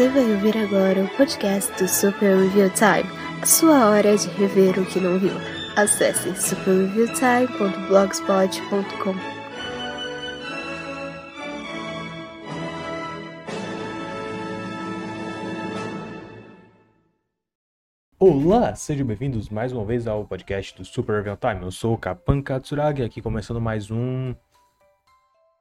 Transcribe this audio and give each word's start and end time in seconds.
Você 0.00 0.08
vai 0.08 0.32
ouvir 0.32 0.56
agora 0.56 1.04
o 1.04 1.08
podcast 1.14 1.70
do 1.76 1.86
Super 1.86 2.34
Review 2.34 2.70
Time, 2.70 3.04
a 3.42 3.44
sua 3.44 3.90
hora 3.90 4.16
de 4.16 4.28
rever 4.28 4.80
o 4.80 4.86
que 4.86 4.98
não 4.98 5.18
viu. 5.18 5.34
Acesse 5.76 6.34
superreviewtime.blogspot.com. 6.40 9.14
Olá, 18.18 18.74
sejam 18.74 19.06
bem-vindos 19.06 19.50
mais 19.50 19.70
uma 19.70 19.84
vez 19.84 20.06
ao 20.06 20.24
podcast 20.24 20.78
do 20.78 20.84
Super 20.86 21.16
Review 21.16 21.36
Time. 21.36 21.60
Eu 21.60 21.70
sou 21.70 21.92
o 21.92 21.98
Kapan 21.98 22.40
Katsuragi, 22.40 23.02
aqui 23.02 23.20
começando 23.20 23.60
mais 23.60 23.90
um 23.90 24.34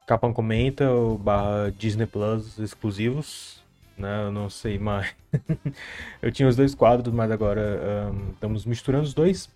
Capan 0.07 0.31
Comenta, 0.31 0.85
barra 1.20 1.73
Disney 1.77 2.05
Plus 2.05 2.57
exclusivos, 2.57 3.59
né? 3.99 4.23
Eu 4.23 4.31
não 4.31 4.49
sei 4.49 4.80
mais. 4.80 5.13
eu 6.21 6.31
tinha 6.31 6.48
os 6.48 6.55
dois 6.55 6.73
quadros, 6.73 7.13
mas 7.13 7.30
agora 7.30 8.12
um, 8.12 8.31
estamos 8.31 8.66
misturando 8.66 9.03
os 9.03 9.13
dois. 9.13 9.49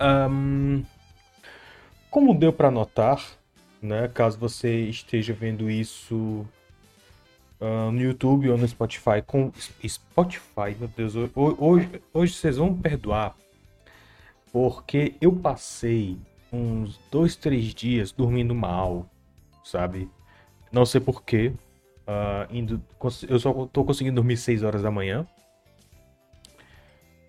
Um, 0.00 0.84
como 2.10 2.34
deu 2.34 2.52
para 2.52 2.70
notar, 2.70 3.22
né? 3.80 4.08
Caso 4.08 4.38
você 4.38 4.80
esteja 4.88 5.32
vendo 5.32 5.70
isso 5.70 6.46
uh, 7.60 7.90
no 7.92 8.00
YouTube 8.00 8.48
ou 8.50 8.58
no 8.58 8.66
Spotify, 8.66 9.22
com 9.24 9.52
Spotify, 9.86 10.74
meu 10.78 10.88
Deus, 10.88 11.14
hoje, 11.34 12.02
hoje 12.12 12.32
vocês 12.34 12.56
vão 12.56 12.70
me 12.70 12.80
perdoar, 12.80 13.36
porque 14.52 15.14
eu 15.20 15.32
passei 15.32 16.18
uns 16.52 16.98
dois, 17.10 17.36
três 17.36 17.74
dias 17.74 18.10
dormindo 18.10 18.54
mal 18.54 19.06
sabe? 19.66 20.08
Não 20.70 20.86
sei 20.86 21.00
porquê. 21.00 21.52
Uh, 22.06 22.46
indo, 22.54 22.80
eu 23.28 23.38
só 23.38 23.52
tô 23.66 23.84
conseguindo 23.84 24.14
dormir 24.14 24.36
6 24.36 24.62
horas 24.62 24.82
da 24.82 24.90
manhã. 24.90 25.26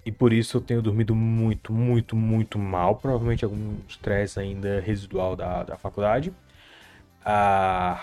E 0.05 0.11
por 0.11 0.31
isso 0.31 0.57
eu 0.57 0.61
tenho 0.61 0.81
dormido 0.81 1.13
muito, 1.13 1.73
muito, 1.73 2.15
muito 2.15 2.57
mal. 2.57 2.95
Provavelmente 2.95 3.43
algum 3.43 3.77
estresse 3.87 4.39
ainda 4.39 4.79
residual 4.79 5.35
da, 5.35 5.63
da 5.63 5.77
faculdade. 5.77 6.29
Uh, 7.25 7.99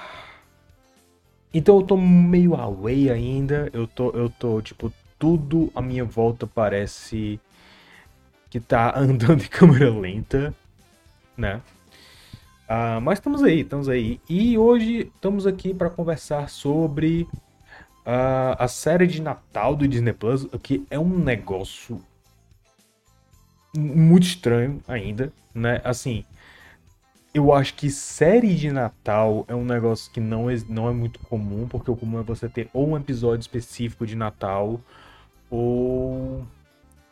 então 1.53 1.77
eu 1.77 1.83
tô 1.83 1.97
meio 1.97 2.55
away 2.55 3.09
ainda. 3.09 3.71
Eu 3.73 3.87
tô, 3.87 4.11
eu 4.11 4.29
tô, 4.29 4.61
tipo, 4.61 4.93
tudo 5.19 5.73
à 5.75 5.81
minha 5.81 6.05
volta 6.05 6.47
parece 6.47 7.41
que 8.51 8.61
tá 8.61 8.93
andando 8.99 9.43
em 9.43 9.49
câmera 9.49 9.91
lenta, 9.91 10.55
né? 11.37 11.63
Uh, 12.65 13.01
mas 13.03 13.19
estamos 13.19 13.43
aí, 13.43 13.61
estamos 13.61 13.89
aí. 13.89 14.21
E 14.29 14.57
hoje 14.57 15.11
estamos 15.15 15.47
aqui 15.47 15.75
para 15.75 15.91
conversar 15.91 16.49
sobre 16.49 17.29
uh, 18.07 18.57
a 18.59 18.67
série 18.69 19.07
de 19.07 19.21
Natal 19.21 19.77
do 19.77 19.87
Disney 19.87 20.15
Plus, 20.15 20.47
que 20.63 20.87
é 20.91 20.99
um 20.99 21.19
negócio 21.19 22.01
muito 23.77 24.25
estranho 24.25 24.83
ainda, 24.89 25.31
né? 25.55 25.81
Assim, 25.85 26.25
eu 27.35 27.53
acho 27.53 27.75
que 27.75 27.91
série 27.91 28.55
de 28.55 28.71
Natal 28.71 29.45
é 29.47 29.55
um 29.55 29.65
negócio 29.65 30.11
que 30.11 30.21
não 30.21 30.49
é, 30.49 30.55
não 30.69 30.89
é 30.89 30.93
muito 30.93 31.19
comum, 31.19 31.67
porque 31.69 31.91
o 31.91 31.97
comum 31.97 32.21
é 32.21 32.23
você 32.23 32.49
ter 32.49 32.71
ou 32.73 32.89
um 32.89 32.97
episódio 32.97 33.43
específico 33.43 34.07
de 34.07 34.17
Natal 34.17 34.81
ou 35.51 36.47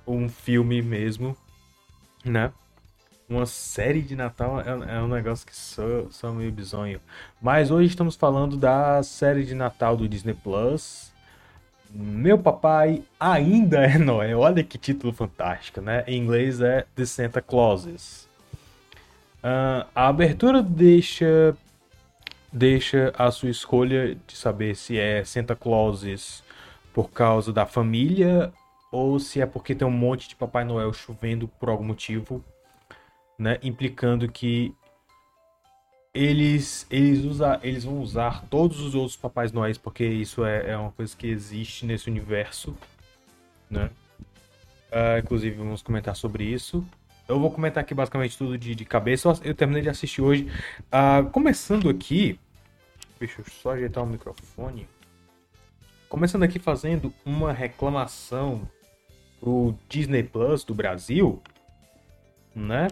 um 0.06 0.28
filme 0.28 0.80
mesmo, 0.80 1.36
né? 2.24 2.52
Uma 3.32 3.46
série 3.46 4.02
de 4.02 4.14
Natal 4.14 4.60
é, 4.60 4.96
é 4.96 5.00
um 5.00 5.08
negócio 5.08 5.46
que 5.46 5.54
só 5.54 6.32
meio 6.32 6.52
bizonho. 6.52 7.00
Mas 7.40 7.70
hoje 7.70 7.88
estamos 7.88 8.14
falando 8.14 8.56
da 8.56 9.02
série 9.02 9.44
de 9.44 9.54
Natal 9.54 9.96
do 9.96 10.08
Disney 10.08 10.34
Plus. 10.34 11.12
Meu 11.90 12.38
papai 12.38 13.02
ainda 13.18 13.84
é 13.84 13.98
Noé. 13.98 14.34
Olha 14.34 14.62
que 14.62 14.78
título 14.78 15.12
fantástico, 15.12 15.80
né? 15.80 16.04
Em 16.06 16.18
inglês 16.18 16.60
é 16.60 16.86
The 16.94 17.04
Santa 17.04 17.42
Clauses. 17.42 18.28
Uh, 19.42 19.84
a 19.94 20.06
abertura 20.06 20.62
deixa 20.62 21.56
deixa 22.52 23.12
a 23.18 23.30
sua 23.30 23.48
escolha 23.48 24.14
de 24.26 24.36
saber 24.36 24.76
se 24.76 24.98
é 24.98 25.24
Santa 25.24 25.56
Clauses 25.56 26.44
por 26.92 27.10
causa 27.10 27.50
da 27.52 27.64
família 27.64 28.52
ou 28.90 29.18
se 29.18 29.40
é 29.40 29.46
porque 29.46 29.74
tem 29.74 29.88
um 29.88 29.90
monte 29.90 30.28
de 30.28 30.36
Papai 30.36 30.64
Noel 30.64 30.92
chovendo 30.92 31.48
por 31.48 31.70
algum 31.70 31.84
motivo 31.84 32.44
né, 33.38 33.58
implicando 33.62 34.30
que 34.30 34.74
eles 36.14 36.86
eles, 36.90 37.24
usa, 37.24 37.58
eles 37.62 37.84
vão 37.84 38.00
usar 38.00 38.44
todos 38.48 38.80
os 38.80 38.94
outros 38.94 39.16
Papais 39.16 39.50
Noéis, 39.52 39.78
porque 39.78 40.04
isso 40.04 40.44
é, 40.44 40.70
é 40.70 40.76
uma 40.76 40.92
coisa 40.92 41.16
que 41.16 41.26
existe 41.26 41.86
nesse 41.86 42.10
universo, 42.10 42.76
né? 43.70 43.90
Uh, 44.92 45.18
inclusive, 45.18 45.56
vamos 45.56 45.80
comentar 45.80 46.14
sobre 46.14 46.44
isso. 46.44 46.86
Eu 47.26 47.40
vou 47.40 47.50
comentar 47.50 47.82
aqui 47.82 47.94
basicamente 47.94 48.36
tudo 48.36 48.58
de, 48.58 48.74
de 48.74 48.84
cabeça. 48.84 49.32
Eu 49.42 49.54
terminei 49.54 49.82
de 49.82 49.88
assistir 49.88 50.20
hoje. 50.20 50.52
Uh, 50.88 51.30
começando 51.30 51.88
aqui. 51.88 52.38
Deixa 53.18 53.40
eu 53.40 53.44
só 53.46 53.70
ajeitar 53.70 54.04
o 54.04 54.06
microfone. 54.06 54.86
Começando 56.10 56.42
aqui 56.42 56.58
fazendo 56.58 57.10
uma 57.24 57.54
reclamação 57.54 58.68
pro 59.40 59.74
Disney 59.88 60.22
Plus 60.22 60.62
do 60.62 60.74
Brasil, 60.74 61.42
né? 62.54 62.88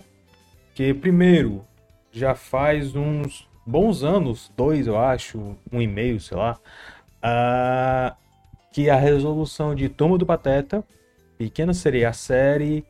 Que, 0.74 0.94
primeiro, 0.94 1.64
já 2.12 2.34
faz 2.34 2.94
uns 2.96 3.48
bons 3.66 4.02
anos, 4.02 4.50
dois 4.56 4.86
eu 4.86 4.98
acho, 4.98 5.56
um 5.72 5.80
e 5.80 5.86
meio, 5.86 6.20
sei 6.20 6.36
lá, 6.36 6.58
uh, 7.22 8.16
que 8.72 8.90
a 8.90 8.96
resolução 8.96 9.74
de 9.74 9.88
Turma 9.88 10.18
do 10.18 10.26
Pateta, 10.26 10.84
Pequena 11.38 11.72
Sereia 11.72 12.10
a 12.10 12.12
série 12.12 12.84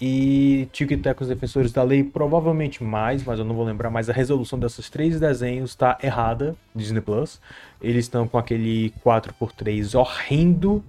e 0.00 0.68
Tico 0.72 0.92
e 0.92 0.96
Teco 0.96 1.22
os 1.22 1.28
Defensores 1.28 1.72
da 1.72 1.82
Lei, 1.82 2.04
provavelmente 2.04 2.84
mais, 2.84 3.24
mas 3.24 3.38
eu 3.38 3.44
não 3.44 3.54
vou 3.54 3.64
lembrar, 3.64 3.90
mas 3.90 4.08
a 4.08 4.12
resolução 4.12 4.58
desses 4.58 4.90
três 4.90 5.18
desenhos 5.18 5.70
está 5.70 5.98
errada, 6.02 6.54
Disney 6.74 7.00
Plus. 7.00 7.40
Eles 7.80 8.04
estão 8.04 8.28
com 8.28 8.38
aquele 8.38 8.92
4x3 9.04 9.98
horrendo. 9.98 10.84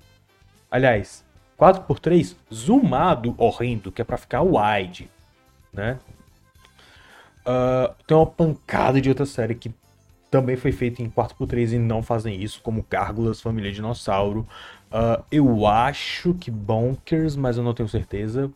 Aliás, 0.69 1.25
4x3 1.59 2.35
zoomado 2.53 3.33
horrendo, 3.37 3.91
que 3.91 4.01
é 4.01 4.05
para 4.05 4.17
ficar 4.17 4.41
wide 4.41 5.09
né? 5.73 5.99
Uh, 7.47 7.93
tem 8.05 8.17
uma 8.17 8.25
pancada 8.25 8.99
de 8.99 9.07
outra 9.07 9.25
série 9.25 9.55
que 9.55 9.73
também 10.29 10.57
foi 10.57 10.73
feita 10.73 11.01
em 11.01 11.09
4x3 11.09 11.73
e 11.73 11.79
não 11.79 12.03
fazem 12.03 12.41
isso, 12.41 12.61
como 12.61 12.85
Gárgulas, 12.89 13.39
Família 13.39 13.71
Dinossauro. 13.71 14.45
Uh, 14.91 15.23
eu 15.31 15.65
acho 15.65 16.33
que 16.33 16.51
Bonkers, 16.51 17.37
mas 17.37 17.57
eu 17.57 17.63
não 17.63 17.73
tenho 17.73 17.87
certeza. 17.87 18.51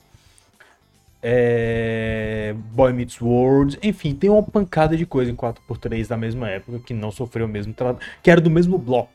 É... 1.24 2.56
Boy 2.74 2.92
Meets 2.94 3.22
World, 3.22 3.78
enfim, 3.84 4.16
tem 4.16 4.30
uma 4.30 4.42
pancada 4.42 4.98
de 4.98 5.06
coisa 5.06 5.30
em 5.32 5.36
4x3 5.36 6.08
da 6.08 6.18
mesma 6.18 6.50
época 6.50 6.80
que 6.80 6.96
não 6.96 7.12
sofreu 7.12 7.46
o 7.46 7.50
mesmo 7.50 7.74
tratamento, 7.74 8.04
que 8.24 8.32
era 8.32 8.42
do 8.42 8.50
mesmo 8.50 8.78
bloco, 8.78 9.12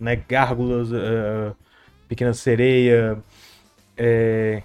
né? 0.00 0.16
Gárgulas, 0.16 0.90
uh, 0.90 1.54
Pequena 2.08 2.32
Sereia, 2.32 3.18
é 3.96 4.62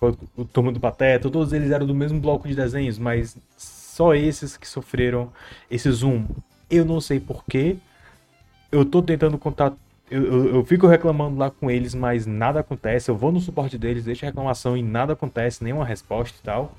o 0.00 0.44
Turma 0.44 0.72
do 0.72 0.80
Pateta, 0.80 1.28
todos 1.28 1.52
eles 1.52 1.70
eram 1.70 1.86
do 1.86 1.94
mesmo 1.94 2.18
bloco 2.18 2.48
de 2.48 2.54
desenhos, 2.54 2.98
mas 2.98 3.36
só 3.56 4.14
esses 4.14 4.56
que 4.56 4.66
sofreram 4.66 5.30
esse 5.70 5.90
zoom. 5.90 6.26
Eu 6.70 6.84
não 6.84 7.00
sei 7.00 7.20
porquê. 7.20 7.76
Eu 8.72 8.84
tô 8.84 9.02
tentando 9.02 9.36
contar. 9.36 9.74
Eu, 10.10 10.24
eu, 10.24 10.54
eu, 10.56 10.64
fico 10.64 10.86
reclamando 10.86 11.38
lá 11.38 11.50
com 11.50 11.70
eles, 11.70 11.94
mas 11.94 12.26
nada 12.26 12.60
acontece. 12.60 13.10
Eu 13.10 13.16
vou 13.16 13.30
no 13.30 13.40
suporte 13.40 13.76
deles, 13.76 14.04
deixo 14.04 14.24
a 14.24 14.28
reclamação 14.28 14.76
e 14.76 14.82
nada 14.82 15.12
acontece, 15.12 15.62
nenhuma 15.62 15.84
resposta 15.84 16.38
e 16.40 16.42
tal. 16.42 16.72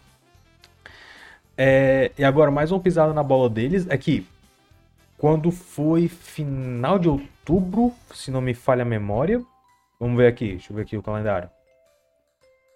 É, 1.56 2.12
e 2.18 2.24
agora, 2.24 2.50
mais 2.50 2.72
uma 2.72 2.80
pisada 2.80 3.14
na 3.14 3.22
bola 3.22 3.50
deles 3.50 3.86
é 3.88 3.98
que 3.98 4.26
quando 5.18 5.52
foi 5.52 6.08
final 6.08 6.98
de 6.98 7.08
outubro, 7.08 7.94
se 8.14 8.32
não 8.32 8.42
me 8.42 8.56
falha 8.56 8.82
a 8.82 8.86
memória. 8.86 9.44
Vamos 10.00 10.18
ver 10.18 10.28
aqui, 10.28 10.54
deixa 10.54 10.72
eu 10.72 10.76
ver 10.76 10.82
aqui 10.82 10.98
o 10.98 11.04
calendário. 11.04 11.48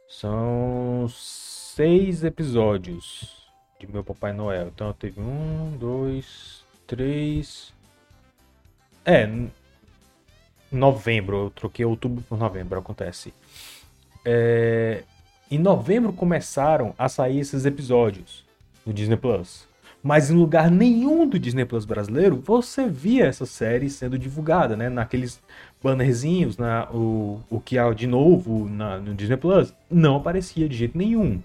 São 0.07 1.07
seis 1.09 2.23
episódios 2.23 3.49
de 3.79 3.87
meu 3.87 4.03
Papai 4.03 4.33
Noel. 4.33 4.67
Então 4.67 4.93
teve 4.93 5.19
um, 5.19 5.75
dois, 5.77 6.63
três. 6.87 7.73
É, 9.03 9.27
novembro. 10.71 11.45
Eu 11.45 11.49
troquei 11.49 11.85
outubro 11.85 12.23
por 12.27 12.37
novembro, 12.37 12.79
acontece. 12.79 13.33
É, 14.23 15.03
em 15.49 15.59
novembro 15.59 16.13
começaram 16.13 16.93
a 16.97 17.09
sair 17.09 17.39
esses 17.39 17.65
episódios 17.65 18.43
do 18.85 18.93
Disney 18.93 19.17
Plus. 19.17 19.67
Mas 20.01 20.29
em 20.29 20.35
lugar 20.35 20.69
nenhum 20.69 21.27
do 21.27 21.39
Disney 21.39 21.65
Plus 21.65 21.83
brasileiro 21.83 22.35
você 22.35 22.87
via 22.87 23.25
essa 23.25 23.45
série 23.45 23.89
sendo 23.89 24.19
divulgada, 24.19 24.75
né? 24.77 24.87
Naqueles 24.87 25.41
bannerzinhos, 25.85 26.57
na, 26.57 26.89
o, 26.91 27.39
o 27.47 27.59
que 27.59 27.77
há 27.77 27.93
de 27.93 28.07
novo 28.07 28.67
na, 28.67 28.97
no 28.97 29.13
Disney 29.13 29.37
Plus, 29.37 29.71
não 29.87 30.15
aparecia 30.15 30.67
de 30.67 30.75
jeito 30.75 30.97
nenhum. 30.97 31.39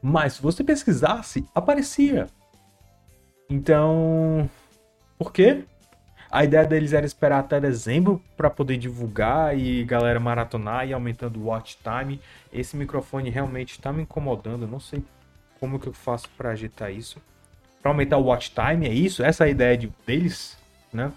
Mas 0.00 0.34
se 0.34 0.42
você 0.42 0.64
pesquisasse, 0.64 1.44
aparecia. 1.54 2.26
Então, 3.50 4.48
por 5.18 5.30
quê? 5.30 5.64
A 6.30 6.42
ideia 6.42 6.64
deles 6.64 6.94
era 6.94 7.04
esperar 7.04 7.40
até 7.40 7.60
dezembro 7.60 8.22
para 8.34 8.48
poder 8.48 8.78
divulgar 8.78 9.58
e 9.58 9.84
galera 9.84 10.18
maratonar 10.18 10.88
e 10.88 10.94
aumentando 10.94 11.38
o 11.38 11.48
watch 11.48 11.78
time. 11.82 12.18
Esse 12.50 12.78
microfone 12.78 13.28
realmente 13.28 13.72
está 13.72 13.92
me 13.92 14.04
incomodando, 14.04 14.62
eu 14.62 14.68
não 14.68 14.80
sei 14.80 15.04
como 15.60 15.78
que 15.78 15.88
eu 15.88 15.92
faço 15.92 16.30
para 16.30 16.50
agitar 16.50 16.90
isso. 16.90 17.20
Para 17.82 17.90
aumentar 17.90 18.16
o 18.16 18.24
watch 18.24 18.54
time, 18.54 18.86
é 18.86 18.92
isso? 18.92 19.22
Essa 19.22 19.44
é 19.44 19.48
a 19.48 19.50
ideia 19.50 19.76
de, 19.76 19.92
deles, 20.06 20.56
né? 20.90 21.12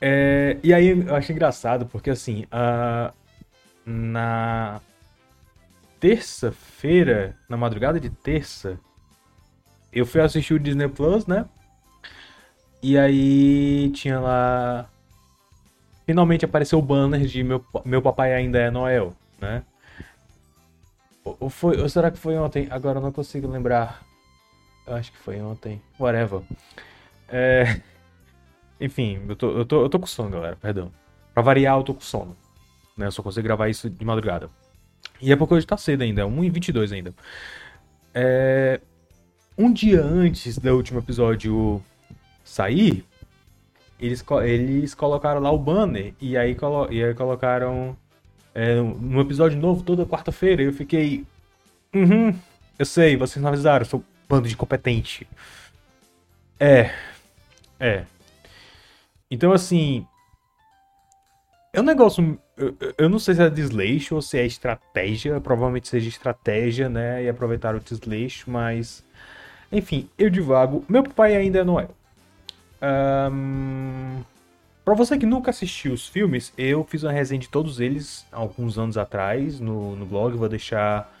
É, 0.00 0.56
e 0.62 0.72
aí 0.72 0.88
eu 0.88 1.14
acho 1.14 1.30
engraçado, 1.30 1.86
porque 1.86 2.10
assim, 2.10 2.44
uh, 2.44 3.12
na 3.84 4.80
terça-feira, 5.98 7.36
na 7.48 7.56
madrugada 7.56 8.00
de 8.00 8.08
terça, 8.08 8.78
eu 9.92 10.06
fui 10.06 10.20
assistir 10.20 10.54
o 10.54 10.58
Disney 10.58 10.88
Plus, 10.88 11.26
né? 11.26 11.44
E 12.82 12.96
aí 12.96 13.90
tinha 13.90 14.18
lá. 14.18 14.88
Finalmente 16.06 16.44
apareceu 16.44 16.78
o 16.78 16.82
banner 16.82 17.26
de 17.26 17.42
meu, 17.42 17.64
meu 17.84 18.00
papai 18.00 18.32
ainda 18.32 18.58
é 18.58 18.70
Noel, 18.70 19.14
né? 19.40 19.62
Ou, 21.22 21.50
foi, 21.50 21.78
ou 21.80 21.88
será 21.88 22.10
que 22.10 22.18
foi 22.18 22.36
ontem? 22.38 22.66
Agora 22.70 22.98
eu 22.98 23.02
não 23.02 23.12
consigo 23.12 23.46
lembrar. 23.46 24.02
Eu 24.86 24.94
acho 24.94 25.12
que 25.12 25.18
foi 25.18 25.40
ontem. 25.40 25.80
Whatever. 25.98 26.40
É... 27.28 27.80
Enfim, 28.80 29.20
eu 29.28 29.36
tô, 29.36 29.50
eu, 29.50 29.64
tô, 29.64 29.82
eu 29.82 29.88
tô 29.88 30.00
com 30.00 30.06
sono, 30.06 30.30
galera, 30.30 30.56
perdão. 30.56 30.90
Pra 31.34 31.42
variar, 31.42 31.76
eu 31.78 31.82
tô 31.82 31.94
com 31.94 32.00
sono. 32.00 32.36
Né? 32.96 33.06
Eu 33.06 33.12
só 33.12 33.22
consigo 33.22 33.44
gravar 33.44 33.68
isso 33.68 33.90
de 33.90 34.04
madrugada. 34.04 34.48
E 35.20 35.30
é 35.30 35.36
porque 35.36 35.54
hoje 35.54 35.66
tá 35.66 35.76
cedo 35.76 36.02
ainda, 36.02 36.22
é 36.22 36.24
1h22 36.24 36.92
ainda. 36.92 37.14
É... 38.14 38.80
Um 39.58 39.72
dia 39.72 40.02
antes 40.02 40.56
do 40.56 40.74
último 40.74 41.00
episódio 41.00 41.82
sair, 42.42 43.04
eles, 44.00 44.24
eles 44.42 44.94
colocaram 44.94 45.40
lá 45.40 45.50
o 45.50 45.58
banner 45.58 46.14
e 46.18 46.36
aí, 46.36 46.54
colo 46.54 46.90
e 46.90 47.04
aí 47.04 47.14
colocaram 47.14 47.94
é, 48.54 48.76
no 48.76 49.20
episódio 49.20 49.58
novo 49.58 49.82
toda 49.82 50.06
quarta-feira. 50.06 50.62
Eu 50.62 50.72
fiquei. 50.72 51.26
Uhum, 51.94 52.34
eu 52.78 52.86
sei, 52.86 53.16
vocês 53.16 53.42
não 53.42 53.50
avisaram, 53.50 53.84
sou 53.84 54.00
um 54.00 54.04
bando 54.28 54.48
de 54.48 54.56
competente. 54.56 55.26
É. 56.58 56.90
É. 57.78 58.04
Então, 59.30 59.52
assim. 59.52 60.06
É 61.72 61.80
um 61.80 61.84
negócio. 61.84 62.38
Eu, 62.56 62.76
eu 62.98 63.08
não 63.08 63.18
sei 63.18 63.34
se 63.34 63.42
é 63.42 63.48
desleixo 63.48 64.16
ou 64.16 64.22
se 64.22 64.38
é 64.38 64.44
estratégia. 64.44 65.40
Provavelmente 65.40 65.88
seja 65.88 66.08
estratégia, 66.08 66.88
né? 66.88 67.24
E 67.24 67.28
aproveitar 67.28 67.74
o 67.74 67.80
desleixo, 67.80 68.50
mas. 68.50 69.04
Enfim, 69.70 70.08
eu 70.18 70.28
divago. 70.28 70.84
Meu 70.88 71.04
pai 71.04 71.36
ainda 71.36 71.60
é 71.60 71.64
Noel. 71.64 71.94
Um, 72.82 74.22
para 74.84 74.94
você 74.94 75.16
que 75.16 75.26
nunca 75.26 75.50
assistiu 75.50 75.92
os 75.92 76.08
filmes, 76.08 76.52
eu 76.58 76.82
fiz 76.84 77.04
uma 77.04 77.12
resenha 77.12 77.40
de 77.40 77.48
todos 77.48 77.78
eles 77.78 78.26
alguns 78.32 78.78
anos 78.78 78.98
atrás 78.98 79.60
no, 79.60 79.94
no 79.94 80.06
blog. 80.06 80.36
Vou 80.36 80.48
deixar 80.48 81.12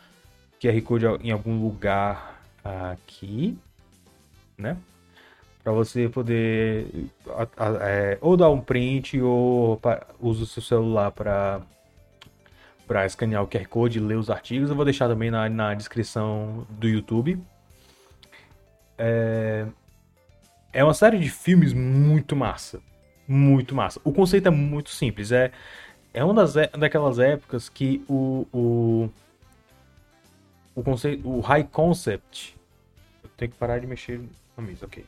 QR 0.60 0.80
Code 0.82 1.06
em 1.22 1.30
algum 1.30 1.62
lugar 1.62 2.42
aqui, 2.64 3.56
né? 4.58 4.76
Para 5.62 5.72
você 5.72 6.08
poder 6.08 6.86
é, 7.82 8.18
ou 8.20 8.36
dar 8.36 8.50
um 8.50 8.60
print 8.60 9.20
ou 9.20 9.80
usa 10.18 10.44
o 10.44 10.46
seu 10.46 10.62
celular 10.62 11.10
para 11.10 11.60
para 12.86 13.06
escanear 13.06 13.44
o 13.44 13.46
QR 13.46 13.68
Code 13.68 13.98
e 13.98 14.00
ler 14.00 14.16
os 14.16 14.28
artigos. 14.28 14.68
Eu 14.68 14.74
vou 14.74 14.84
deixar 14.84 15.06
também 15.06 15.30
na, 15.30 15.48
na 15.48 15.74
descrição 15.74 16.66
do 16.70 16.88
YouTube. 16.88 17.40
É, 18.98 19.64
é 20.72 20.82
uma 20.82 20.92
série 20.92 21.18
de 21.20 21.30
filmes 21.30 21.72
muito 21.72 22.34
massa. 22.34 22.80
Muito 23.28 23.76
massa. 23.76 24.00
O 24.02 24.12
conceito 24.12 24.48
é 24.48 24.50
muito 24.50 24.90
simples. 24.90 25.30
É, 25.30 25.52
é 26.12 26.24
uma 26.24 26.34
das, 26.34 26.54
daquelas 26.76 27.20
épocas 27.20 27.68
que 27.68 28.04
o, 28.08 28.44
o, 28.52 29.08
o 30.74 30.82
conceito, 30.82 31.28
o 31.28 31.38
high 31.38 31.62
concept. 31.64 32.56
Eu 33.22 33.30
tenho 33.36 33.52
que 33.52 33.56
parar 33.56 33.78
de 33.78 33.86
mexer 33.86 34.20
ok. 34.82 35.04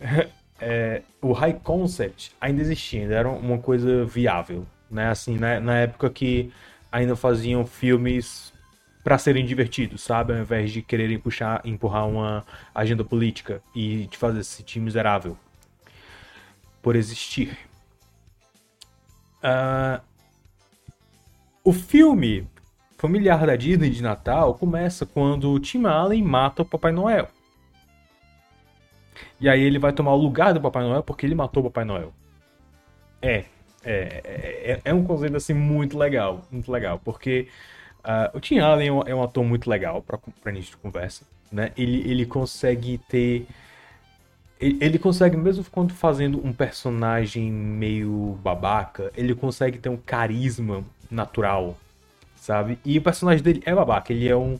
É, 0.62 1.00
o 1.22 1.32
high 1.32 1.54
concept 1.54 2.32
ainda 2.38 2.60
existia, 2.60 3.00
ainda 3.00 3.14
era 3.14 3.30
uma 3.30 3.56
coisa 3.56 4.04
viável, 4.04 4.66
né? 4.90 5.08
Assim, 5.08 5.38
né? 5.38 5.58
na 5.58 5.78
época 5.78 6.10
que 6.10 6.52
ainda 6.92 7.16
faziam 7.16 7.64
filmes 7.64 8.52
para 9.02 9.16
serem 9.16 9.46
divertidos, 9.46 10.02
sabe? 10.02 10.34
Ao 10.34 10.38
invés 10.38 10.70
de 10.70 10.82
quererem 10.82 11.18
puxar, 11.18 11.62
empurrar 11.64 12.06
uma 12.06 12.44
agenda 12.74 13.02
política 13.02 13.62
e 13.74 14.06
de 14.06 14.18
fazer 14.18 14.40
esse 14.40 14.62
time 14.62 14.84
miserável 14.84 15.34
por 16.82 16.94
existir. 16.94 17.56
Uh, 19.42 20.00
o 21.64 21.72
filme 21.72 22.46
familiar 22.98 23.46
da 23.46 23.56
Disney 23.56 23.88
de 23.88 24.02
Natal 24.02 24.54
começa 24.54 25.06
quando 25.06 25.50
o 25.50 25.58
Tim 25.58 25.86
Allen 25.86 26.22
mata 26.22 26.62
o 26.62 26.66
Papai 26.66 26.92
Noel. 26.92 27.28
E 29.40 29.48
aí 29.48 29.62
ele 29.62 29.78
vai 29.78 29.92
tomar 29.92 30.12
o 30.12 30.16
lugar 30.16 30.52
do 30.52 30.60
Papai 30.60 30.82
Noel 30.84 31.02
porque 31.02 31.26
ele 31.26 31.34
matou 31.34 31.62
o 31.62 31.70
Papai 31.70 31.84
Noel. 31.84 32.12
É, 33.22 33.44
é, 33.84 34.74
é, 34.74 34.80
é 34.84 34.94
um 34.94 35.04
conceito 35.04 35.36
assim 35.36 35.54
muito 35.54 35.96
legal, 35.96 36.42
muito 36.50 36.70
legal, 36.70 37.00
porque 37.02 37.48
Uh, 38.00 38.34
o 38.34 38.40
Tim 38.40 38.58
Allen 38.58 38.88
é 38.88 38.92
um, 38.92 39.20
é 39.20 39.24
ator 39.24 39.44
muito 39.44 39.68
legal 39.68 40.02
para 40.02 40.18
início 40.50 40.72
de 40.72 40.76
conversa. 40.78 41.24
Né? 41.52 41.72
Ele, 41.76 42.10
ele 42.10 42.26
consegue 42.26 42.98
ter. 43.08 43.46
Ele, 44.58 44.98
consegue, 44.98 45.38
mesmo 45.38 45.64
quando 45.70 45.94
fazendo 45.94 46.44
um 46.46 46.52
personagem 46.52 47.50
meio 47.50 48.38
babaca, 48.42 49.10
ele 49.16 49.34
consegue 49.34 49.78
ter 49.78 49.88
um 49.88 49.96
carisma 49.96 50.84
natural, 51.10 51.78
sabe? 52.36 52.78
E 52.84 52.98
o 52.98 53.02
personagem 53.02 53.42
dele 53.42 53.62
é 53.64 53.74
babaca, 53.74 54.12
ele 54.12 54.28
é 54.28 54.36
um. 54.36 54.58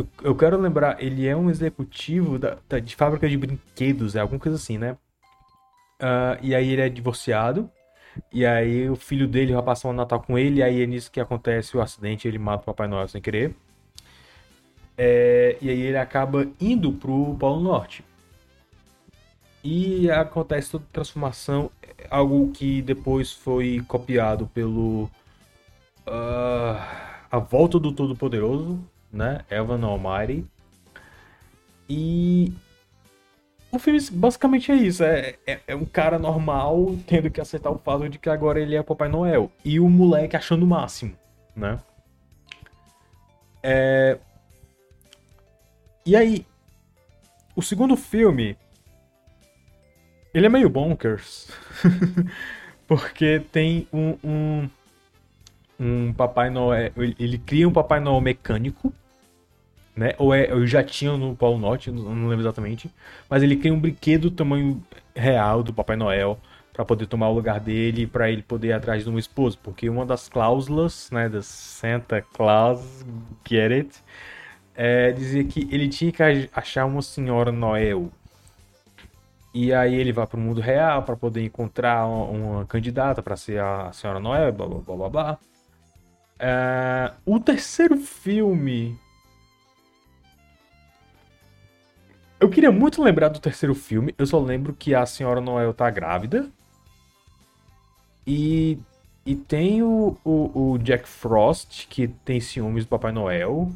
Eu, 0.00 0.08
eu 0.22 0.34
quero 0.34 0.56
lembrar, 0.58 1.02
ele 1.02 1.26
é 1.26 1.36
um 1.36 1.50
executivo 1.50 2.38
da, 2.38 2.58
da, 2.68 2.78
de 2.78 2.94
fábrica 2.96 3.28
de 3.28 3.36
brinquedos, 3.36 4.16
é 4.16 4.20
alguma 4.20 4.40
coisa 4.40 4.56
assim, 4.56 4.78
né? 4.78 4.96
Uh, 6.00 6.38
e 6.42 6.54
aí 6.54 6.70
ele 6.70 6.80
é 6.80 6.88
divorciado 6.88 7.70
e 8.32 8.44
aí 8.46 8.88
o 8.88 8.96
filho 8.96 9.28
dele 9.28 9.52
vai 9.52 9.62
passar 9.62 9.88
o 9.88 9.92
Natal 9.92 10.20
com 10.20 10.38
ele, 10.38 10.60
e 10.60 10.62
aí 10.62 10.82
é 10.82 10.86
nisso 10.86 11.10
que 11.10 11.20
acontece 11.20 11.76
o 11.76 11.80
acidente, 11.80 12.26
ele 12.26 12.38
mata 12.38 12.62
o 12.62 12.66
Papai 12.66 12.88
Noel 12.88 13.08
sem 13.08 13.20
querer. 13.20 13.54
É, 14.96 15.56
e 15.60 15.70
aí 15.70 15.80
ele 15.80 15.96
acaba 15.96 16.46
indo 16.60 16.92
pro 16.92 17.36
Polo 17.38 17.60
Norte. 17.60 18.04
E 19.62 20.10
acontece 20.10 20.70
toda 20.70 20.84
a 20.84 20.92
transformação, 20.92 21.70
algo 22.10 22.50
que 22.52 22.82
depois 22.82 23.32
foi 23.32 23.82
copiado 23.86 24.46
pelo 24.48 25.04
uh, 26.06 26.76
A 27.30 27.38
Volta 27.38 27.78
do 27.78 27.92
Todo-Poderoso, 27.92 28.80
né? 29.12 29.44
Evan 29.50 29.84
Almighty. 29.84 30.44
E 31.88 32.52
o 33.72 33.78
filme 33.78 34.00
basicamente 34.12 34.70
é 34.70 34.76
isso. 34.76 35.02
É, 35.02 35.34
é, 35.46 35.60
é, 35.66 35.76
um 35.76 35.84
cara 35.84 36.18
normal 36.18 36.96
tendo 37.06 37.30
que 37.30 37.40
aceitar 37.40 37.70
o 37.70 37.78
fato 37.78 38.08
de 38.08 38.18
que 38.18 38.28
agora 38.28 38.60
ele 38.60 38.76
é 38.76 38.82
Papai 38.82 39.08
Noel. 39.08 39.50
E 39.64 39.78
o 39.80 39.88
moleque 39.88 40.36
achando 40.36 40.62
o 40.64 40.68
máximo, 40.68 41.16
né? 41.54 41.78
É... 43.62 44.18
E 46.06 46.16
aí, 46.16 46.46
o 47.54 47.62
segundo 47.62 47.96
filme, 47.96 48.56
ele 50.32 50.46
é 50.46 50.48
meio 50.48 50.68
bonkers. 50.68 51.50
porque 52.90 53.40
tem 53.52 53.86
um, 53.92 54.16
um, 54.24 54.70
um 55.80 56.12
Papai 56.12 56.50
Noel. 56.50 56.92
Ele 56.96 57.38
cria 57.38 57.68
um 57.68 57.72
Papai 57.72 57.98
Noel 57.98 58.20
mecânico 58.20 58.92
né? 60.00 60.14
Ou 60.18 60.34
é, 60.34 60.50
eu 60.50 60.66
já 60.66 60.82
tinha 60.82 61.16
no 61.16 61.36
Polo 61.36 61.58
Norte, 61.58 61.90
não, 61.90 62.28
lembro 62.28 62.40
exatamente. 62.40 62.90
Mas 63.28 63.42
ele 63.42 63.56
cria 63.56 63.72
um 63.72 63.78
brinquedo 63.80 64.30
do 64.30 64.36
tamanho 64.36 64.82
real 65.14 65.62
do 65.62 65.74
Papai 65.74 65.96
Noel 65.96 66.38
para 66.72 66.84
poder 66.86 67.06
tomar 67.06 67.28
o 67.28 67.34
lugar 67.34 67.60
dele, 67.60 68.06
para 68.06 68.30
ele 68.30 68.42
poder 68.42 68.68
ir 68.68 68.72
atrás 68.72 69.04
de 69.04 69.10
uma 69.10 69.18
esposa, 69.20 69.58
porque 69.62 69.90
uma 69.90 70.06
das 70.06 70.28
cláusulas, 70.28 71.10
né, 71.10 71.28
da 71.28 71.42
Santa 71.42 72.22
Claus, 72.22 73.04
get 73.46 73.72
it, 73.72 74.04
é, 74.74 75.12
dizia 75.12 75.44
que 75.44 75.68
ele 75.70 75.88
tinha 75.88 76.12
que 76.12 76.22
achar 76.54 76.86
uma 76.86 77.02
senhora 77.02 77.52
Noel. 77.52 78.10
E 79.52 79.74
aí 79.74 79.94
ele 79.94 80.12
vai 80.12 80.26
para 80.26 80.38
o 80.38 80.40
mundo 80.40 80.60
real 80.60 81.02
para 81.02 81.16
poder 81.16 81.44
encontrar 81.44 82.06
uma, 82.06 82.24
uma 82.24 82.66
candidata 82.66 83.22
para 83.22 83.36
ser 83.36 83.60
a 83.60 83.92
senhora 83.92 84.20
Noel, 84.20 84.52
blá 84.52 84.66
blá 84.66 84.78
blá 84.78 84.96
blá. 84.96 85.08
blá. 85.10 85.49
É, 86.40 87.12
o 87.26 87.38
terceiro 87.38 87.98
filme 87.98 88.98
Eu 92.40 92.48
queria 92.48 92.72
muito 92.72 93.02
lembrar 93.02 93.28
do 93.28 93.38
terceiro 93.38 93.74
filme. 93.74 94.14
Eu 94.16 94.26
só 94.26 94.40
lembro 94.40 94.72
que 94.72 94.94
a 94.94 95.04
Senhora 95.04 95.42
Noel 95.42 95.74
tá 95.74 95.90
grávida. 95.90 96.48
E, 98.26 98.78
e 99.26 99.36
tem 99.36 99.82
o, 99.82 100.16
o, 100.24 100.72
o 100.72 100.78
Jack 100.78 101.06
Frost, 101.06 101.86
que 101.88 102.08
tem 102.08 102.40
ciúmes 102.40 102.86
do 102.86 102.88
Papai 102.88 103.12
Noel. 103.12 103.70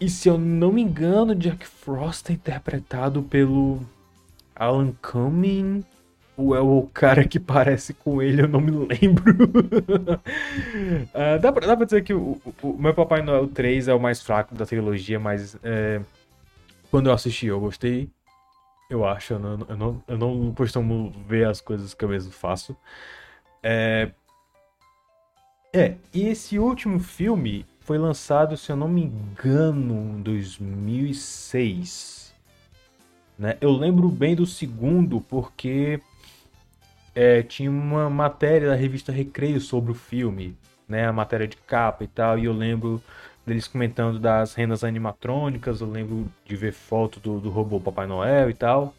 E 0.00 0.08
se 0.10 0.28
eu 0.28 0.36
não 0.36 0.72
me 0.72 0.82
engano, 0.82 1.32
Jack 1.36 1.64
Frost 1.64 2.28
é 2.30 2.32
interpretado 2.32 3.22
pelo. 3.22 3.80
Alan 4.56 4.92
Cumming 5.00 5.84
ou 6.36 6.54
é 6.54 6.60
o 6.60 6.88
cara 6.92 7.26
que 7.26 7.38
parece 7.38 7.94
com 7.94 8.20
ele, 8.20 8.42
eu 8.42 8.48
não 8.48 8.60
me 8.60 8.70
lembro. 8.70 9.34
uh, 11.14 11.14
dá, 11.40 11.52
pra, 11.52 11.66
dá 11.66 11.76
pra 11.76 11.84
dizer 11.84 12.02
que 12.02 12.12
o, 12.12 12.40
o, 12.62 12.68
o, 12.68 12.78
meu 12.78 12.92
Papai 12.92 13.22
Noel 13.22 13.46
3 13.48 13.88
é 13.88 13.94
o 13.94 14.00
mais 14.00 14.20
fraco 14.20 14.54
da 14.54 14.66
trilogia, 14.66 15.20
mas 15.20 15.56
é, 15.62 16.00
quando 16.90 17.08
eu 17.08 17.12
assisti 17.12 17.46
eu 17.46 17.60
gostei. 17.60 18.10
Eu 18.90 19.04
acho, 19.04 19.34
eu 19.34 19.38
não, 19.38 19.58
eu, 19.68 19.76
não, 19.76 20.02
eu 20.06 20.18
não 20.18 20.54
costumo 20.54 21.10
ver 21.26 21.46
as 21.46 21.60
coisas 21.60 21.94
que 21.94 22.04
eu 22.04 22.08
mesmo 22.08 22.32
faço. 22.32 22.76
É, 23.62 24.10
é, 25.72 25.96
e 26.12 26.28
esse 26.28 26.58
último 26.58 27.00
filme 27.00 27.66
foi 27.80 27.98
lançado, 27.98 28.56
se 28.56 28.70
eu 28.70 28.76
não 28.76 28.88
me 28.88 29.02
engano, 29.02 30.18
em 30.18 30.22
2006. 30.22 32.34
Né? 33.38 33.56
Eu 33.60 33.72
lembro 33.72 34.08
bem 34.08 34.36
do 34.36 34.46
segundo 34.46 35.20
porque 35.20 36.00
é, 37.14 37.42
tinha 37.42 37.70
uma 37.70 38.10
matéria 38.10 38.68
da 38.68 38.74
revista 38.74 39.12
Recreio 39.12 39.60
sobre 39.60 39.92
o 39.92 39.94
filme, 39.94 40.56
né? 40.88 41.06
A 41.06 41.12
matéria 41.12 41.46
de 41.46 41.56
capa 41.56 42.04
e 42.04 42.08
tal, 42.08 42.38
e 42.38 42.46
eu 42.46 42.52
lembro 42.52 43.02
deles 43.46 43.68
comentando 43.68 44.18
das 44.18 44.54
rendas 44.54 44.82
animatrônicas, 44.82 45.80
eu 45.80 45.90
lembro 45.90 46.26
de 46.44 46.56
ver 46.56 46.72
foto 46.72 47.20
do, 47.20 47.40
do 47.40 47.50
robô 47.50 47.78
Papai 47.78 48.06
Noel 48.06 48.50
e 48.50 48.54
tal. 48.54 48.94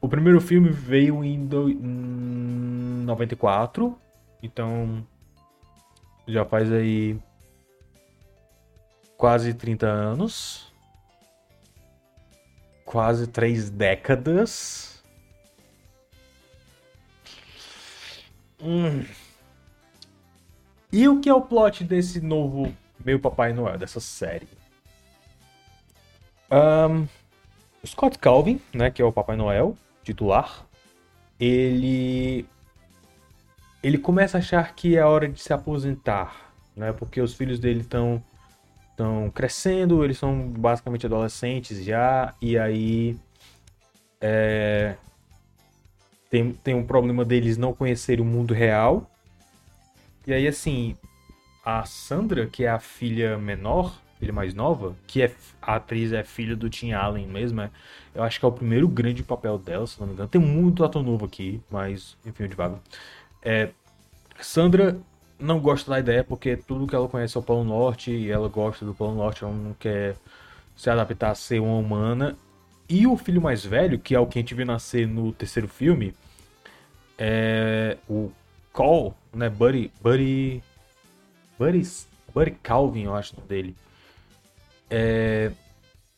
O 0.00 0.08
primeiro 0.08 0.40
filme 0.40 0.70
veio 0.70 1.22
em, 1.22 1.46
do, 1.46 1.68
em 1.68 3.04
94, 3.04 3.96
então 4.42 5.06
já 6.26 6.44
faz 6.44 6.72
aí 6.72 7.18
quase 9.16 9.52
30 9.52 9.86
anos. 9.86 10.72
Quase 12.86 13.26
três 13.26 13.70
décadas. 13.70 14.89
Hum. 18.62 19.04
E 20.92 21.08
o 21.08 21.20
que 21.20 21.28
é 21.28 21.34
o 21.34 21.40
plot 21.40 21.84
desse 21.84 22.20
novo 22.20 22.74
Meu 23.04 23.18
Papai 23.18 23.52
Noel, 23.52 23.78
dessa 23.78 24.00
série? 24.00 24.48
Um, 26.50 27.06
Scott 27.86 28.18
Calvin, 28.18 28.60
né, 28.74 28.90
que 28.90 29.00
é 29.00 29.04
o 29.04 29.12
Papai 29.12 29.36
Noel 29.36 29.76
titular, 30.02 30.66
ele 31.38 32.46
ele 33.82 33.96
começa 33.96 34.36
a 34.36 34.40
achar 34.40 34.74
que 34.74 34.96
é 34.96 35.04
hora 35.04 35.28
de 35.28 35.40
se 35.40 35.52
aposentar, 35.52 36.52
né? 36.76 36.92
Porque 36.92 37.20
os 37.20 37.34
filhos 37.34 37.58
dele 37.58 37.80
estão 37.80 38.22
estão 38.90 39.30
crescendo, 39.30 40.04
eles 40.04 40.18
são 40.18 40.48
basicamente 40.48 41.06
adolescentes 41.06 41.82
já, 41.82 42.34
e 42.42 42.58
aí 42.58 43.18
é, 44.20 44.96
tem, 46.30 46.52
tem 46.52 46.74
um 46.74 46.86
problema 46.86 47.24
deles 47.24 47.56
não 47.56 47.74
conhecerem 47.74 48.24
o 48.24 48.28
mundo 48.28 48.54
real. 48.54 49.10
E 50.26 50.32
aí, 50.32 50.46
assim, 50.46 50.96
a 51.64 51.84
Sandra, 51.84 52.46
que 52.46 52.64
é 52.64 52.70
a 52.70 52.78
filha 52.78 53.36
menor, 53.36 54.00
filha 54.18 54.32
mais 54.32 54.54
nova, 54.54 54.94
que 55.06 55.22
é 55.22 55.32
a 55.60 55.76
atriz 55.76 56.12
é 56.12 56.22
filha 56.22 56.54
do 56.54 56.70
Tim 56.70 56.92
Allen 56.92 57.26
mesmo, 57.26 57.62
é, 57.62 57.70
eu 58.14 58.22
acho 58.22 58.38
que 58.38 58.44
é 58.44 58.48
o 58.48 58.52
primeiro 58.52 58.86
grande 58.86 59.22
papel 59.22 59.58
dela, 59.58 59.86
se 59.86 59.98
não 59.98 60.06
me 60.06 60.12
engano. 60.12 60.28
Tem 60.28 60.40
muito 60.40 60.84
ator 60.84 61.02
novo 61.02 61.24
aqui, 61.24 61.60
mas 61.70 62.16
enfim, 62.24 62.46
de 62.46 62.54
vago. 62.54 62.80
É, 63.42 63.70
Sandra 64.40 65.00
não 65.38 65.58
gosta 65.58 65.90
da 65.90 65.98
ideia 65.98 66.22
porque 66.22 66.56
tudo 66.56 66.86
que 66.86 66.94
ela 66.94 67.08
conhece 67.08 67.36
é 67.36 67.40
o 67.40 67.42
Polo 67.42 67.64
Norte 67.64 68.10
e 68.10 68.30
ela 68.30 68.48
gosta 68.48 68.84
do 68.84 68.94
Polo 68.94 69.14
Norte, 69.14 69.42
ela 69.42 69.52
não 69.52 69.72
quer 69.74 70.16
se 70.76 70.90
adaptar 70.90 71.30
a 71.30 71.34
ser 71.34 71.60
uma 71.60 71.76
humana. 71.76 72.36
E 72.90 73.06
o 73.06 73.16
filho 73.16 73.40
mais 73.40 73.64
velho, 73.64 74.00
que 74.00 74.16
é 74.16 74.18
o 74.18 74.26
que 74.26 74.36
a 74.36 74.42
gente 74.42 74.52
vê 74.52 74.64
nascer 74.64 75.06
no 75.06 75.32
terceiro 75.32 75.68
filme, 75.68 76.12
é 77.16 77.96
o 78.08 78.32
Cole, 78.72 79.14
né? 79.32 79.48
Buddy, 79.48 79.92
Buddy, 80.02 80.60
Buddy, 81.56 81.82
Buddy 82.34 82.50
Calvin, 82.60 83.04
eu 83.04 83.14
acho 83.14 83.40
dele. 83.42 83.76
É, 84.90 85.52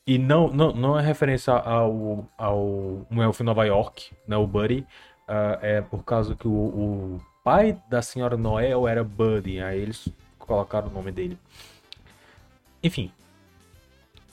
e 0.06 0.16
não, 0.16 0.50
não, 0.50 0.72
não 0.72 0.98
é 0.98 1.02
referência 1.02 1.52
ao, 1.52 2.26
ao 2.38 3.06
um 3.10 3.22
elfo 3.22 3.42
em 3.42 3.46
Nova 3.46 3.66
York, 3.66 4.10
né? 4.26 4.38
O 4.38 4.46
Buddy. 4.46 4.86
Uh, 5.28 5.58
é 5.60 5.80
por 5.82 6.02
causa 6.04 6.34
que 6.34 6.48
o, 6.48 6.50
o, 6.50 7.20
pai 7.44 7.78
da 7.88 8.00
senhora 8.00 8.36
Noel 8.36 8.88
era 8.88 9.04
Buddy, 9.04 9.60
aí 9.60 9.78
eles 9.78 10.08
colocaram 10.38 10.88
o 10.88 10.92
nome 10.92 11.12
dele. 11.12 11.38
Enfim, 12.82 13.12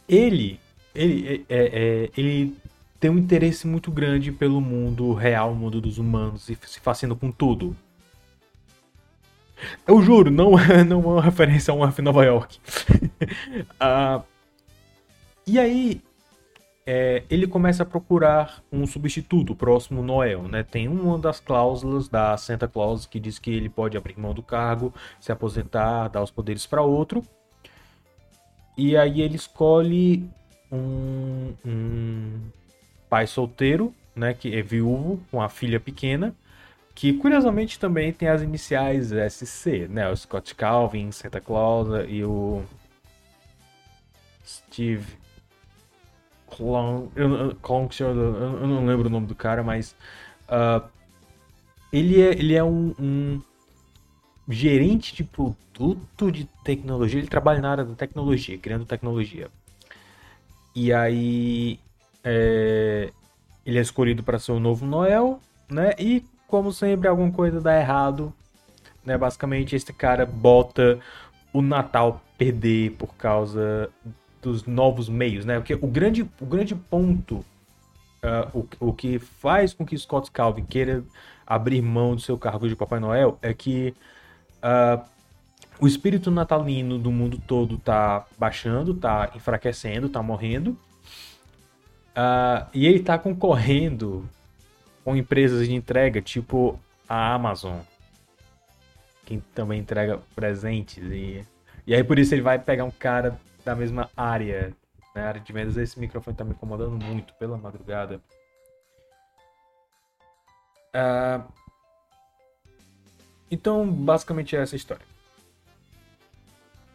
ele 0.08 0.60
ele, 0.93 1.46
é, 1.50 1.58
é, 1.58 2.10
ele 2.17 2.55
tem 3.00 3.10
um 3.10 3.17
interesse 3.17 3.65
muito 3.65 3.91
grande 3.91 4.31
pelo 4.31 4.60
mundo 4.60 5.13
real, 5.13 5.51
o 5.51 5.55
mundo 5.55 5.79
dos 5.79 5.98
humanos, 5.98 6.50
e 6.50 6.58
se 6.65 6.79
fascina 6.79 7.15
com 7.15 7.31
tudo. 7.31 7.75
Eu 9.88 10.01
juro, 10.01 10.29
não 10.29 10.58
é, 10.58 10.84
não 10.86 11.01
é 11.01 11.05
uma 11.05 11.22
referência 11.22 11.72
a 11.72 11.75
um 11.75 11.86
F 11.86 12.01
Nova 12.01 12.25
York. 12.25 12.60
uh, 13.81 14.24
e 15.46 15.60
aí, 15.60 16.01
é, 16.86 17.24
ele 17.29 17.46
começa 17.46 17.84
a 17.84 17.86
procurar 17.86 18.63
um 18.72 18.88
substituto 18.88 19.53
próximo 19.53 20.01
Noel, 20.01 20.43
né? 20.43 20.63
Tem 20.63 20.88
uma 20.88 21.19
das 21.19 21.39
cláusulas 21.39 22.10
da 22.10 22.36
Santa 22.36 22.67
Claus 22.67 23.05
que 23.05 23.19
diz 23.19 23.38
que 23.38 23.51
ele 23.51 23.69
pode 23.69 23.96
abrir 23.96 24.17
mão 24.17 24.34
do 24.34 24.41
cargo, 24.41 24.93
se 25.19 25.31
aposentar, 25.31 26.08
dar 26.08 26.24
os 26.24 26.31
poderes 26.31 26.65
para 26.65 26.81
outro. 26.81 27.24
E 28.75 28.98
aí 28.98 29.22
ele 29.22 29.36
escolhe 29.36 30.27
um, 30.72 31.54
um 31.66 32.40
pai 33.10 33.28
solteiro, 33.28 33.94
né, 34.16 34.34
que 34.34 34.56
é 34.56 34.62
viúvo, 34.62 35.20
com 35.32 35.42
a 35.42 35.50
filha 35.50 35.80
pequena, 35.80 36.36
que 36.94 37.14
curiosamente 37.14 37.80
também 37.80 38.12
tem 38.12 38.28
as 38.28 38.42
iniciais 38.42 39.12
SC, 39.12 39.88
né, 39.88 40.10
o 40.10 40.16
Scott 40.16 40.54
Calvin, 40.56 41.12
Santa 41.12 41.40
Claus 41.40 41.88
e 42.08 42.24
o 42.24 42.64
Steve 44.46 45.18
Clon, 46.48 47.08
eu, 47.16 47.30
eu, 47.34 47.58
eu 48.62 48.68
não 48.68 48.86
lembro 48.86 49.08
o 49.08 49.12
nome 49.12 49.28
do 49.28 49.36
cara, 49.36 49.64
mas 49.64 49.96
uh, 50.50 50.88
ele 51.94 52.22
é, 52.22 52.32
ele 52.32 52.56
é 52.56 52.64
um, 52.64 52.94
um 53.00 53.42
gerente 54.48 55.16
de 55.16 55.24
produto 55.24 56.32
de 56.32 56.46
tecnologia, 56.64 57.20
ele 57.20 57.28
trabalha 57.28 57.62
na 57.62 57.72
área 57.72 57.86
da 57.86 57.96
tecnologia, 57.96 58.58
criando 58.58 58.86
tecnologia. 58.86 59.50
E 60.76 60.94
aí 60.94 61.80
é, 62.24 63.12
ele 63.66 63.78
é 63.78 63.82
escolhido 63.82 64.24
para 64.24 64.40
ser 64.40 64.52
o 64.52 64.60
novo 64.60 64.86
Noel, 64.86 65.40
né? 65.70 65.94
E 65.98 66.24
como 66.48 66.72
sempre 66.72 67.08
alguma 67.08 67.32
coisa 67.32 67.62
dá 67.62 67.80
errado, 67.80 68.34
né? 69.06 69.18
Basicamente 69.18 69.76
esse 69.76 69.94
cara 69.94 70.26
bota 70.26 71.00
o 71.54 71.62
Natal 71.62 72.22
perder 72.38 72.92
por 72.92 73.16
causa 73.16 73.90
dos 74.42 74.66
novos 74.66 75.10
meios, 75.10 75.46
né? 75.46 75.60
Porque 75.60 75.74
o 75.74 75.88
grande, 75.88 76.24
o 76.40 76.46
grande 76.46 76.76
ponto, 76.76 77.46
uh, 78.24 78.60
o, 78.80 78.90
o 78.90 78.94
que 78.94 79.20
faz 79.20 79.74
com 79.74 79.86
que 79.86 79.98
Scott 79.98 80.32
Calvin 80.32 80.64
queira 80.64 81.04
abrir 81.46 81.82
mão 81.82 82.16
do 82.16 82.22
seu 82.22 82.38
cargo 82.38 82.68
de 82.68 82.76
Papai 82.76 83.00
Noel 83.00 83.38
é 83.42 83.54
que 83.54 83.94
uh, 84.64 85.04
o 85.80 85.88
espírito 85.88 86.30
natalino 86.30 87.00
do 87.00 87.12
mundo 87.12 87.42
todo 87.46 87.78
tá 87.78 88.26
baixando, 88.38 88.94
tá 88.94 89.32
enfraquecendo, 89.36 90.10
tá 90.10 90.22
morrendo. 90.22 90.72
Uh, 92.10 92.68
e 92.74 92.86
ele 92.86 93.00
tá 93.00 93.18
concorrendo 93.18 94.28
com 95.06 95.16
empresas 95.16 95.68
de 95.68 95.74
entrega 95.74 96.22
tipo 96.22 96.80
a 97.08 97.34
Amazon, 97.34 97.80
que 99.26 99.38
também 99.56 99.80
entrega 99.80 100.20
presentes. 100.36 101.04
E, 101.04 101.46
e 101.88 101.96
aí 101.96 102.04
por 102.04 102.20
isso 102.20 102.34
ele 102.34 102.42
vai 102.42 102.60
pegar 102.60 102.84
um 102.84 102.92
cara 102.92 103.40
da 103.64 103.74
mesma 103.74 104.10
área, 104.18 104.74
na 105.16 105.22
né? 105.22 105.28
área 105.28 105.42
de 105.42 105.54
vendas. 105.54 105.78
Esse 105.78 106.00
microfone 106.00 106.36
tá 106.36 106.44
me 106.44 106.52
incomodando 106.52 107.04
muito 107.04 107.34
pela 107.36 107.58
madrugada. 107.58 108.20
Uh, 110.94 111.44
então, 113.50 113.90
basicamente 113.90 114.56
é 114.56 114.62
essa 114.62 114.76
história. 114.76 115.09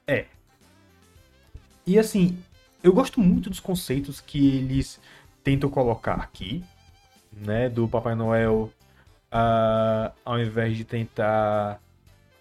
É. 0.07 0.27
E 1.87 1.99
assim, 1.99 2.39
eu 2.83 2.93
gosto 2.93 3.21
muito 3.21 3.49
dos 3.49 3.61
conceitos 3.61 4.21
que 4.21 4.57
eles 4.57 5.01
tentam 5.43 5.71
colocar 5.71 6.15
aqui, 6.15 6.65
né? 7.33 7.69
Do 7.69 7.89
Papai 7.89 8.15
Noel, 8.15 8.71
uh, 9.33 10.13
ao 10.25 10.39
invés 10.39 10.77
de 10.77 10.85
tentar 10.85 11.81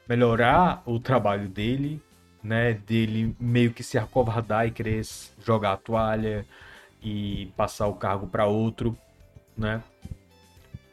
melhorar 0.08 0.84
o 0.86 1.00
trabalho 1.00 1.48
dele, 1.48 2.02
né? 2.42 2.74
Dele 2.74 3.36
meio 3.40 3.74
que 3.74 3.84
se 3.84 3.98
acovardar 3.98 4.68
e 4.68 4.72
querer 4.72 5.02
jogar 5.44 5.74
a 5.74 5.78
toalha 5.78 6.46
e 7.02 7.52
passar 7.58 7.88
o 7.88 7.96
cargo 7.96 8.28
para 8.28 8.46
outro, 8.46 8.98
né? 9.58 9.82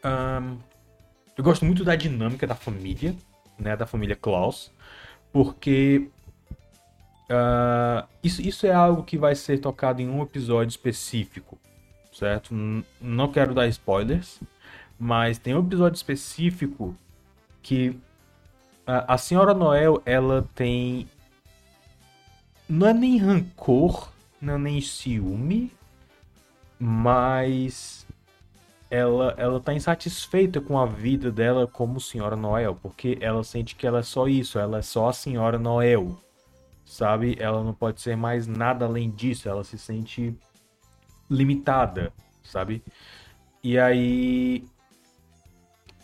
Um, 0.05 0.59
eu 1.37 1.45
gosto 1.45 1.65
muito 1.65 1.85
da 1.85 1.95
dinâmica 1.95 2.47
da 2.47 2.55
família, 2.55 3.15
né? 3.59 3.77
Da 3.77 3.87
família 3.87 4.17
Klaus, 4.17 4.73
porque 5.33 6.09
Uh, 7.31 8.09
isso, 8.23 8.43
isso 8.43 8.67
é 8.67 8.73
algo 8.73 9.05
que 9.05 9.17
vai 9.17 9.37
ser 9.37 9.59
tocado 9.59 10.03
em 10.03 10.09
um 10.09 10.21
episódio 10.21 10.71
específico 10.71 11.59
certo? 12.13 12.55
Não 13.01 13.33
quero 13.33 13.55
dar 13.55 13.67
spoilers, 13.69 14.41
mas 14.99 15.39
tem 15.39 15.55
um 15.55 15.61
episódio 15.61 15.97
específico 15.97 16.95
que 17.63 17.99
a, 18.87 19.15
a 19.15 19.19
senhora 19.19 19.55
Noel, 19.55 20.03
ela 20.05 20.47
tem 20.55 21.09
não 22.69 22.87
é 22.87 22.93
nem 22.95 23.19
rancor, 23.19 24.13
não 24.41 24.55
é 24.55 24.59
nem 24.59 24.81
ciúme, 24.81 25.73
mas 26.79 28.07
ela 28.91 29.35
ela 29.37 29.61
tá 29.61 29.73
insatisfeita 29.73 30.61
com 30.61 30.79
a 30.79 30.87
vida 30.87 31.31
dela 31.31 31.67
como 31.67 32.01
senhora 32.01 32.37
Noel, 32.37 32.77
porque 32.81 33.19
ela 33.21 33.43
sente 33.45 33.75
que 33.75 33.87
ela 33.87 34.01
é 34.01 34.03
só 34.03 34.29
isso, 34.29 34.59
ela 34.59 34.79
é 34.79 34.83
só 34.83 35.09
a 35.09 35.13
senhora 35.13 35.59
Noel. 35.59 36.19
Sabe? 36.91 37.37
Ela 37.39 37.63
não 37.63 37.73
pode 37.73 38.01
ser 38.01 38.17
mais 38.17 38.49
nada 38.49 38.85
além 38.85 39.13
disso, 39.13 39.49
ela 39.49 39.63
se 39.63 39.79
sente 39.79 40.35
limitada, 41.31 42.13
sabe? 42.43 42.83
E 43.63 43.79
aí 43.79 44.65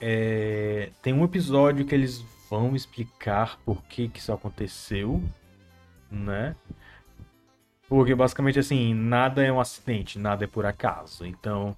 é, 0.01 0.91
tem 1.03 1.13
um 1.13 1.25
episódio 1.25 1.85
que 1.85 1.93
eles 1.93 2.25
vão 2.49 2.77
explicar 2.77 3.59
por 3.65 3.83
que, 3.83 4.07
que 4.07 4.21
isso 4.21 4.33
aconteceu, 4.33 5.21
né? 6.09 6.55
Porque 7.89 8.15
basicamente 8.15 8.61
assim, 8.61 8.95
nada 8.95 9.45
é 9.45 9.51
um 9.51 9.59
acidente, 9.59 10.21
nada 10.21 10.45
é 10.45 10.47
por 10.47 10.65
acaso. 10.65 11.27
Então, 11.27 11.77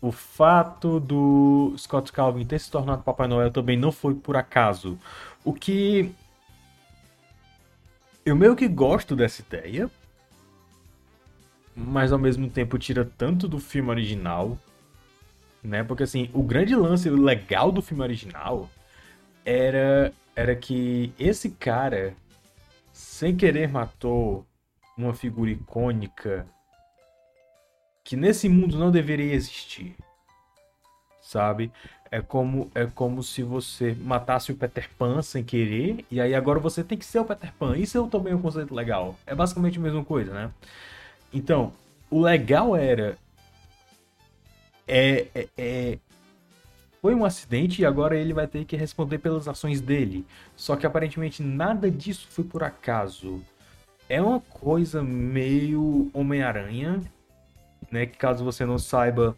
o 0.00 0.12
fato 0.12 1.00
do 1.00 1.74
Scott 1.76 2.12
Calvin 2.12 2.46
ter 2.46 2.60
se 2.60 2.70
tornado 2.70 3.02
Papai 3.02 3.26
Noel 3.26 3.50
também 3.50 3.76
não 3.76 3.90
foi 3.90 4.14
por 4.14 4.36
acaso. 4.36 4.96
O 5.44 5.52
que 5.52 6.14
eu 8.24 8.36
meio 8.36 8.54
que 8.54 8.68
gosto 8.68 9.16
dessa 9.16 9.42
ideia, 9.42 9.90
mas 11.74 12.12
ao 12.12 12.18
mesmo 12.18 12.50
tempo 12.50 12.78
tira 12.78 13.04
tanto 13.04 13.48
do 13.48 13.58
filme 13.58 13.90
original, 13.90 14.58
né? 15.62 15.82
Porque 15.82 16.02
assim, 16.02 16.30
o 16.32 16.42
grande 16.42 16.74
lance 16.74 17.08
legal 17.08 17.72
do 17.72 17.82
filme 17.82 18.02
original 18.02 18.68
era 19.44 20.12
era 20.36 20.54
que 20.54 21.12
esse 21.18 21.50
cara 21.50 22.14
sem 22.92 23.36
querer 23.36 23.68
matou 23.68 24.46
uma 24.96 25.12
figura 25.12 25.50
icônica 25.50 26.46
que 28.04 28.16
nesse 28.16 28.48
mundo 28.48 28.78
não 28.78 28.90
deveria 28.90 29.34
existir. 29.34 29.96
Sabe? 31.30 31.70
É 32.10 32.20
como 32.20 32.68
é 32.74 32.86
como 32.86 33.22
se 33.22 33.40
você 33.40 33.96
matasse 34.00 34.50
o 34.50 34.56
Peter 34.56 34.90
Pan 34.98 35.22
sem 35.22 35.44
querer 35.44 36.04
e 36.10 36.20
aí 36.20 36.34
agora 36.34 36.58
você 36.58 36.82
tem 36.82 36.98
que 36.98 37.04
ser 37.04 37.20
o 37.20 37.24
Peter 37.24 37.52
Pan. 37.56 37.76
Isso 37.76 38.04
é 38.04 38.08
também 38.10 38.34
um 38.34 38.42
conceito 38.42 38.74
legal. 38.74 39.14
É 39.24 39.32
basicamente 39.32 39.78
a 39.78 39.80
mesma 39.80 40.04
coisa, 40.04 40.34
né? 40.34 40.50
Então, 41.32 41.72
o 42.10 42.20
legal 42.20 42.74
era 42.74 43.16
é, 44.88 45.28
é, 45.32 45.48
é 45.56 45.98
foi 47.00 47.14
um 47.14 47.24
acidente 47.24 47.80
e 47.80 47.86
agora 47.86 48.16
ele 48.16 48.32
vai 48.32 48.48
ter 48.48 48.64
que 48.64 48.74
responder 48.74 49.18
pelas 49.18 49.46
ações 49.46 49.80
dele. 49.80 50.26
Só 50.56 50.74
que 50.74 50.84
aparentemente 50.84 51.44
nada 51.44 51.88
disso 51.88 52.26
foi 52.28 52.42
por 52.42 52.64
acaso. 52.64 53.40
É 54.08 54.20
uma 54.20 54.40
coisa 54.40 55.00
meio 55.00 56.10
Homem-Aranha, 56.12 57.00
né? 57.88 58.04
Que 58.04 58.18
caso 58.18 58.42
você 58.42 58.66
não 58.66 58.78
saiba, 58.78 59.36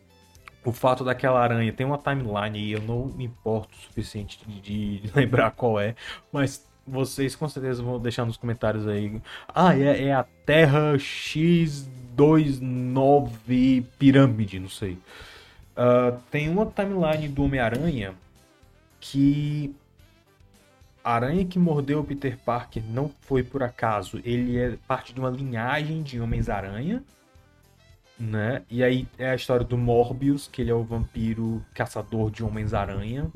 o 0.65 0.73
fato 0.73 1.05
daquela 1.05 1.41
aranha 1.41 1.73
tem 1.73 1.87
uma 1.87 1.99
timeline 1.99 2.59
e 2.59 2.73
eu 2.73 2.83
não 2.83 3.07
me 3.07 3.25
importo 3.25 3.77
o 3.77 3.81
suficiente 3.81 4.39
de, 4.47 5.01
de 5.01 5.11
lembrar 5.15 5.51
qual 5.53 5.81
é, 5.81 5.95
mas 6.33 6.67
vocês 6.87 7.37
com 7.37 7.49
certeza 7.49 7.83
vão 7.83 7.99
deixar 7.99 8.25
nos 8.25 8.37
comentários 8.37 8.87
aí. 8.87 9.21
Ah, 9.49 9.77
é, 9.77 10.07
é 10.07 10.13
a 10.13 10.25
Terra 10.45 10.95
X29 10.95 13.85
Pirâmide, 13.99 14.59
não 14.59 14.69
sei. 14.69 14.99
Uh, 15.73 16.21
tem 16.31 16.49
uma 16.49 16.67
timeline 16.67 17.29
do 17.29 17.45
Homem-Aranha 17.45 18.15
que 19.01 19.75
a 21.03 21.15
aranha 21.15 21.45
que 21.45 21.59
mordeu 21.59 22.05
Peter 22.05 22.39
Parker 22.39 22.83
não 22.85 23.11
foi 23.23 23.43
por 23.43 23.63
acaso. 23.63 24.21
Ele 24.25 24.59
é 24.59 24.77
parte 24.87 25.13
de 25.13 25.21
uma 25.21 25.31
linhagem 25.31 26.03
de 26.03 26.21
Homens-Aranha, 26.21 27.03
né? 28.23 28.63
E 28.71 28.85
aí 28.85 29.09
é 29.19 29.31
a 29.31 29.35
história 29.35 29.67
do 29.67 29.77
Morbius, 29.77 30.47
que 30.47 30.63
ele 30.63 30.71
é 30.71 30.75
o 30.75 30.85
vampiro 30.85 31.65
caçador 31.75 32.31
de 32.31 32.45
Homens-Aranha. 32.45 33.31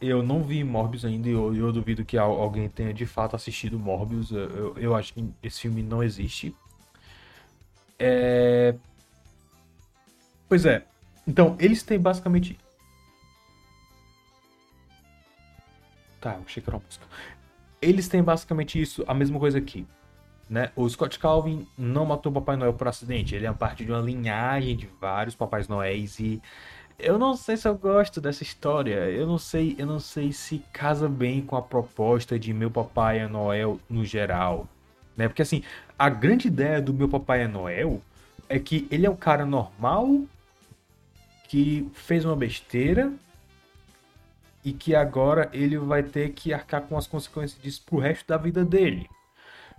Eu 0.00 0.22
não 0.22 0.42
vi 0.42 0.62
Morbius 0.64 1.04
ainda 1.04 1.28
e 1.28 1.32
eu, 1.32 1.54
eu, 1.54 1.72
duvido 1.72 2.04
que 2.04 2.18
alguém 2.18 2.68
tenha 2.68 2.92
de 2.92 3.06
fato 3.06 3.36
assistido 3.36 3.78
Morbius. 3.78 4.30
Eu, 4.30 4.50
eu, 4.50 4.78
eu 4.78 4.96
acho 4.96 5.14
que 5.14 5.24
esse 5.42 5.60
filme 5.60 5.82
não 5.82 6.02
existe. 6.02 6.54
É, 7.98 8.74
Pois 10.48 10.64
é. 10.64 10.84
Então, 11.26 11.56
eles 11.58 11.82
têm 11.82 11.98
basicamente. 11.98 12.58
Tá, 16.20 16.38
achei 16.44 16.62
que 16.62 16.68
era 16.68 16.76
uma 16.76 16.84
música. 16.84 17.06
Eles 17.80 18.08
têm 18.08 18.22
basicamente 18.22 18.80
isso, 18.80 19.04
a 19.06 19.14
mesma 19.14 19.38
coisa 19.38 19.58
aqui. 19.58 19.86
Né? 20.48 20.70
O 20.76 20.88
Scott 20.88 21.18
Calvin 21.18 21.66
não 21.76 22.06
matou 22.06 22.30
o 22.30 22.34
Papai 22.34 22.56
Noel 22.56 22.74
por 22.74 22.86
acidente. 22.86 23.34
Ele 23.34 23.46
é 23.46 23.52
parte 23.52 23.84
de 23.84 23.90
uma 23.90 24.00
linhagem 24.00 24.76
de 24.76 24.88
vários 25.00 25.34
Papais 25.34 25.66
Noéis 25.66 26.20
e 26.20 26.40
eu 26.98 27.18
não 27.18 27.36
sei 27.36 27.56
se 27.56 27.68
eu 27.68 27.76
gosto 27.76 28.20
dessa 28.20 28.42
história. 28.42 28.94
Eu 29.10 29.26
não 29.26 29.38
sei, 29.38 29.74
eu 29.78 29.86
não 29.86 30.00
sei 30.00 30.32
se 30.32 30.62
casa 30.72 31.08
bem 31.08 31.42
com 31.42 31.56
a 31.56 31.62
proposta 31.62 32.38
de 32.38 32.52
meu 32.52 32.70
Papai 32.70 33.18
é 33.18 33.28
Noel 33.28 33.80
no 33.88 34.04
geral, 34.04 34.66
né? 35.16 35.28
Porque 35.28 35.42
assim, 35.42 35.62
a 35.98 36.08
grande 36.08 36.48
ideia 36.48 36.80
do 36.80 36.94
meu 36.94 37.08
Papai 37.08 37.42
é 37.42 37.48
Noel 37.48 38.00
é 38.48 38.58
que 38.58 38.86
ele 38.90 39.04
é 39.04 39.10
um 39.10 39.16
cara 39.16 39.44
normal 39.44 40.22
que 41.48 41.88
fez 41.94 42.24
uma 42.24 42.36
besteira 42.36 43.12
e 44.64 44.72
que 44.72 44.94
agora 44.94 45.48
ele 45.52 45.78
vai 45.78 46.02
ter 46.02 46.32
que 46.32 46.52
arcar 46.52 46.82
com 46.82 46.96
as 46.96 47.06
consequências 47.06 47.60
disso 47.60 47.82
pro 47.84 47.98
resto 47.98 48.26
da 48.26 48.36
vida 48.36 48.64
dele. 48.64 49.08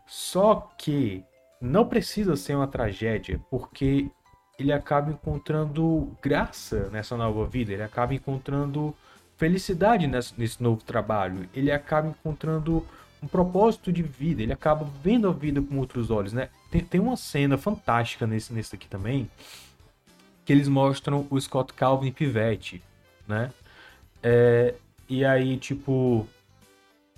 Só 0.08 0.72
que 0.78 1.24
não 1.62 1.86
precisa 1.88 2.36
ser 2.36 2.56
uma 2.56 2.68
tragédia, 2.68 3.40
porque 3.52 4.10
ele 4.58 4.72
acaba 4.72 5.12
encontrando 5.12 6.12
graça 6.22 6.90
nessa 6.90 7.16
nova 7.16 7.46
vida, 7.46 7.74
ele 7.74 7.84
acaba 7.84 8.14
encontrando 8.14 8.96
felicidade 9.38 10.08
nesse, 10.08 10.62
novo 10.62 10.84
trabalho, 10.84 11.48
ele 11.54 11.72
acaba 11.72 12.08
encontrando 12.08 12.86
um 13.22 13.28
propósito 13.28 13.92
de 13.92 14.02
vida, 14.02 14.42
ele 14.42 14.54
acaba 14.54 14.88
vendo 15.04 15.28
a 15.28 15.32
vida 15.32 15.62
com 15.62 15.78
outros 15.78 16.10
olhos, 16.10 16.34
né? 16.34 16.50
Tem, 16.72 16.82
tem 16.82 17.00
uma 17.00 17.16
cena 17.16 17.58
fantástica 17.58 18.26
nesse, 18.26 18.54
nesse 18.54 18.76
aqui 18.76 18.88
também, 18.88 19.30
que 20.46 20.54
eles 20.54 20.68
mostram 20.68 21.28
o 21.30 21.40
Scott 21.40 21.74
Calvin 21.74 22.12
pivete, 22.12 22.82
né? 23.28 23.52
É, 24.24 24.74
e 25.10 25.24
aí, 25.24 25.58
tipo, 25.58 26.28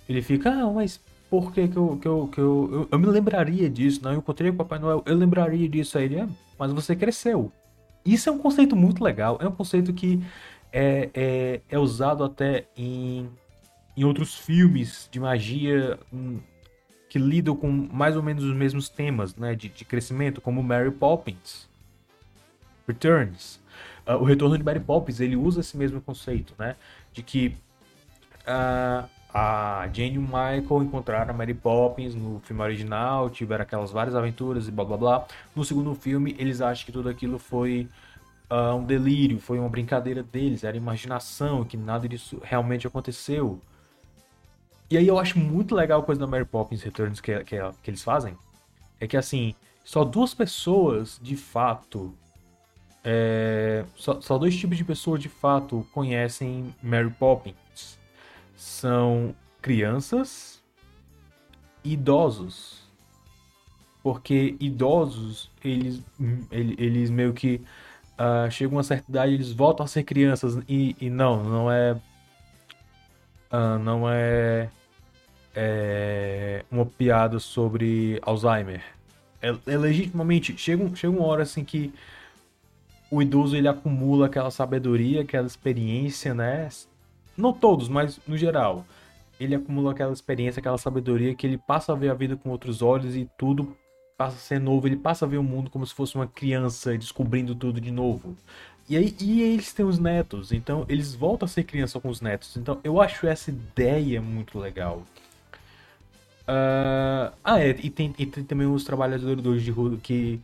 ele 0.08 0.20
fica, 0.20 0.50
ah, 0.50 0.70
mas 0.70 1.00
por 1.30 1.52
que 1.52 1.68
que 1.68 1.76
eu, 1.76 1.96
que 1.96 2.08
eu, 2.08 2.28
que 2.28 2.40
eu, 2.40 2.68
eu, 2.72 2.88
eu 2.90 2.98
me 2.98 3.06
lembraria 3.06 3.70
disso, 3.70 4.00
não? 4.02 4.12
Eu 4.12 4.18
encontrei 4.18 4.50
o 4.50 4.54
Papai 4.54 4.80
Noel, 4.80 5.02
eu 5.06 5.16
lembraria 5.16 5.68
disso 5.68 5.96
aí, 5.96 6.14
é, 6.16 6.28
mas 6.58 6.72
você 6.72 6.96
cresceu. 6.96 7.52
Isso 8.04 8.28
é 8.28 8.32
um 8.32 8.38
conceito 8.38 8.74
muito 8.74 9.02
legal, 9.02 9.38
é 9.40 9.46
um 9.46 9.52
conceito 9.52 9.92
que 9.92 10.20
é, 10.72 11.08
é, 11.14 11.60
é 11.68 11.78
usado 11.78 12.24
até 12.24 12.66
em, 12.76 13.28
em 13.96 14.04
outros 14.04 14.34
filmes 14.34 15.08
de 15.10 15.20
magia 15.20 15.98
hum, 16.12 16.40
que 17.08 17.18
lidam 17.18 17.54
com 17.54 17.70
mais 17.70 18.16
ou 18.16 18.22
menos 18.22 18.42
os 18.42 18.54
mesmos 18.54 18.88
temas, 18.88 19.36
né, 19.36 19.54
de, 19.54 19.68
de 19.68 19.84
crescimento, 19.84 20.40
como 20.40 20.62
Mary 20.62 20.90
Poppins, 20.90 21.68
Returns. 22.88 23.60
Uh, 24.06 24.14
o 24.14 24.24
Retorno 24.24 24.58
de 24.58 24.64
Mary 24.64 24.80
Poppins, 24.80 25.20
ele 25.20 25.36
usa 25.36 25.60
esse 25.60 25.76
mesmo 25.76 26.00
conceito, 26.00 26.54
né? 26.58 26.74
De 27.12 27.22
que 27.22 27.54
uh, 28.42 29.08
a 29.32 29.88
Jane 29.92 30.14
e 30.14 30.18
o 30.18 30.22
Michael 30.22 30.82
encontraram 30.82 31.30
a 31.30 31.36
Mary 31.36 31.54
Poppins 31.54 32.14
no 32.14 32.40
filme 32.40 32.62
original, 32.62 33.30
tiveram 33.30 33.62
aquelas 33.62 33.90
várias 33.90 34.14
aventuras 34.14 34.68
e 34.68 34.70
blá 34.70 34.84
blá 34.84 34.96
blá. 34.96 35.26
No 35.54 35.64
segundo 35.64 35.94
filme, 35.94 36.34
eles 36.38 36.60
acham 36.60 36.86
que 36.86 36.92
tudo 36.92 37.08
aquilo 37.08 37.38
foi 37.38 37.88
uh, 38.50 38.74
um 38.74 38.84
delírio, 38.84 39.38
foi 39.38 39.58
uma 39.58 39.68
brincadeira 39.68 40.22
deles, 40.22 40.64
era 40.64 40.76
imaginação, 40.76 41.64
que 41.64 41.76
nada 41.76 42.08
disso 42.08 42.40
realmente 42.42 42.86
aconteceu. 42.86 43.60
E 44.90 44.96
aí 44.96 45.06
eu 45.06 45.18
acho 45.18 45.38
muito 45.38 45.74
legal 45.74 46.00
a 46.00 46.02
coisa 46.02 46.20
da 46.20 46.26
Mary 46.26 46.44
Poppins 46.44 46.82
Returns 46.82 47.20
que, 47.20 47.44
que, 47.44 47.56
que 47.82 47.90
eles 47.90 48.02
fazem. 48.02 48.36
É 48.98 49.06
que 49.06 49.16
assim, 49.16 49.54
só 49.84 50.04
duas 50.04 50.34
pessoas 50.34 51.18
de 51.22 51.36
fato 51.36 52.12
é, 53.02 53.84
só, 53.96 54.20
só, 54.20 54.36
dois 54.36 54.56
tipos 54.56 54.76
de 54.76 54.84
pessoas 54.84 55.20
de 55.22 55.28
fato 55.28 55.86
conhecem 55.92 56.74
Mary 56.82 57.10
Poppins. 57.10 57.98
São 58.60 59.34
crianças 59.62 60.62
idosos. 61.82 62.82
Porque 64.02 64.54
idosos, 64.60 65.50
eles, 65.64 66.02
eles 66.50 67.08
meio 67.08 67.32
que 67.32 67.62
uh, 68.18 68.50
chegam 68.50 68.74
a 68.74 68.76
uma 68.76 68.82
certa 68.82 69.10
idade, 69.10 69.32
eles 69.32 69.50
voltam 69.50 69.84
a 69.84 69.88
ser 69.88 70.02
crianças. 70.02 70.58
E, 70.68 70.94
e 71.00 71.08
não, 71.08 71.42
não 71.42 71.72
é. 71.72 71.94
Uh, 73.50 73.78
não 73.82 74.06
é, 74.06 74.68
é 75.54 76.62
uma 76.70 76.84
piada 76.84 77.38
sobre 77.38 78.20
Alzheimer. 78.20 78.82
É, 79.40 79.56
é 79.68 79.78
legitimamente. 79.78 80.54
Chega, 80.58 80.94
chega 80.94 81.16
uma 81.16 81.24
hora 81.24 81.44
assim 81.44 81.64
que 81.64 81.94
o 83.10 83.22
idoso 83.22 83.56
ele 83.56 83.68
acumula 83.68 84.26
aquela 84.26 84.50
sabedoria, 84.50 85.22
aquela 85.22 85.46
experiência, 85.46 86.34
né? 86.34 86.68
Não 87.36 87.52
todos, 87.52 87.88
mas 87.88 88.20
no 88.26 88.36
geral. 88.36 88.84
Ele 89.38 89.54
acumula 89.54 89.92
aquela 89.92 90.12
experiência, 90.12 90.60
aquela 90.60 90.76
sabedoria 90.76 91.34
que 91.34 91.46
ele 91.46 91.56
passa 91.56 91.92
a 91.92 91.96
ver 91.96 92.10
a 92.10 92.14
vida 92.14 92.36
com 92.36 92.50
outros 92.50 92.82
olhos 92.82 93.16
e 93.16 93.28
tudo 93.38 93.74
passa 94.16 94.36
a 94.36 94.38
ser 94.38 94.60
novo. 94.60 94.86
Ele 94.86 94.96
passa 94.96 95.24
a 95.24 95.28
ver 95.28 95.38
o 95.38 95.42
mundo 95.42 95.70
como 95.70 95.86
se 95.86 95.94
fosse 95.94 96.14
uma 96.14 96.26
criança 96.26 96.96
descobrindo 96.96 97.54
tudo 97.54 97.80
de 97.80 97.90
novo. 97.90 98.36
E 98.88 98.96
aí 98.96 99.14
e 99.20 99.40
eles 99.40 99.72
têm 99.72 99.86
os 99.86 99.98
netos, 99.98 100.50
então 100.52 100.84
eles 100.88 101.14
voltam 101.14 101.46
a 101.46 101.48
ser 101.48 101.62
criança 101.62 102.00
com 102.00 102.08
os 102.08 102.20
netos. 102.20 102.56
Então 102.56 102.80
eu 102.82 103.00
acho 103.00 103.26
essa 103.26 103.50
ideia 103.50 104.20
muito 104.20 104.58
legal. 104.58 105.04
Uh, 106.42 107.32
ah, 107.44 107.60
é, 107.60 107.68
e 107.70 107.88
tem, 107.88 108.12
e 108.18 108.26
tem 108.26 108.42
também 108.42 108.66
os 108.66 108.82
trabalhadores 108.84 109.62
de 109.62 109.70
rua 109.70 109.96
que. 110.02 110.40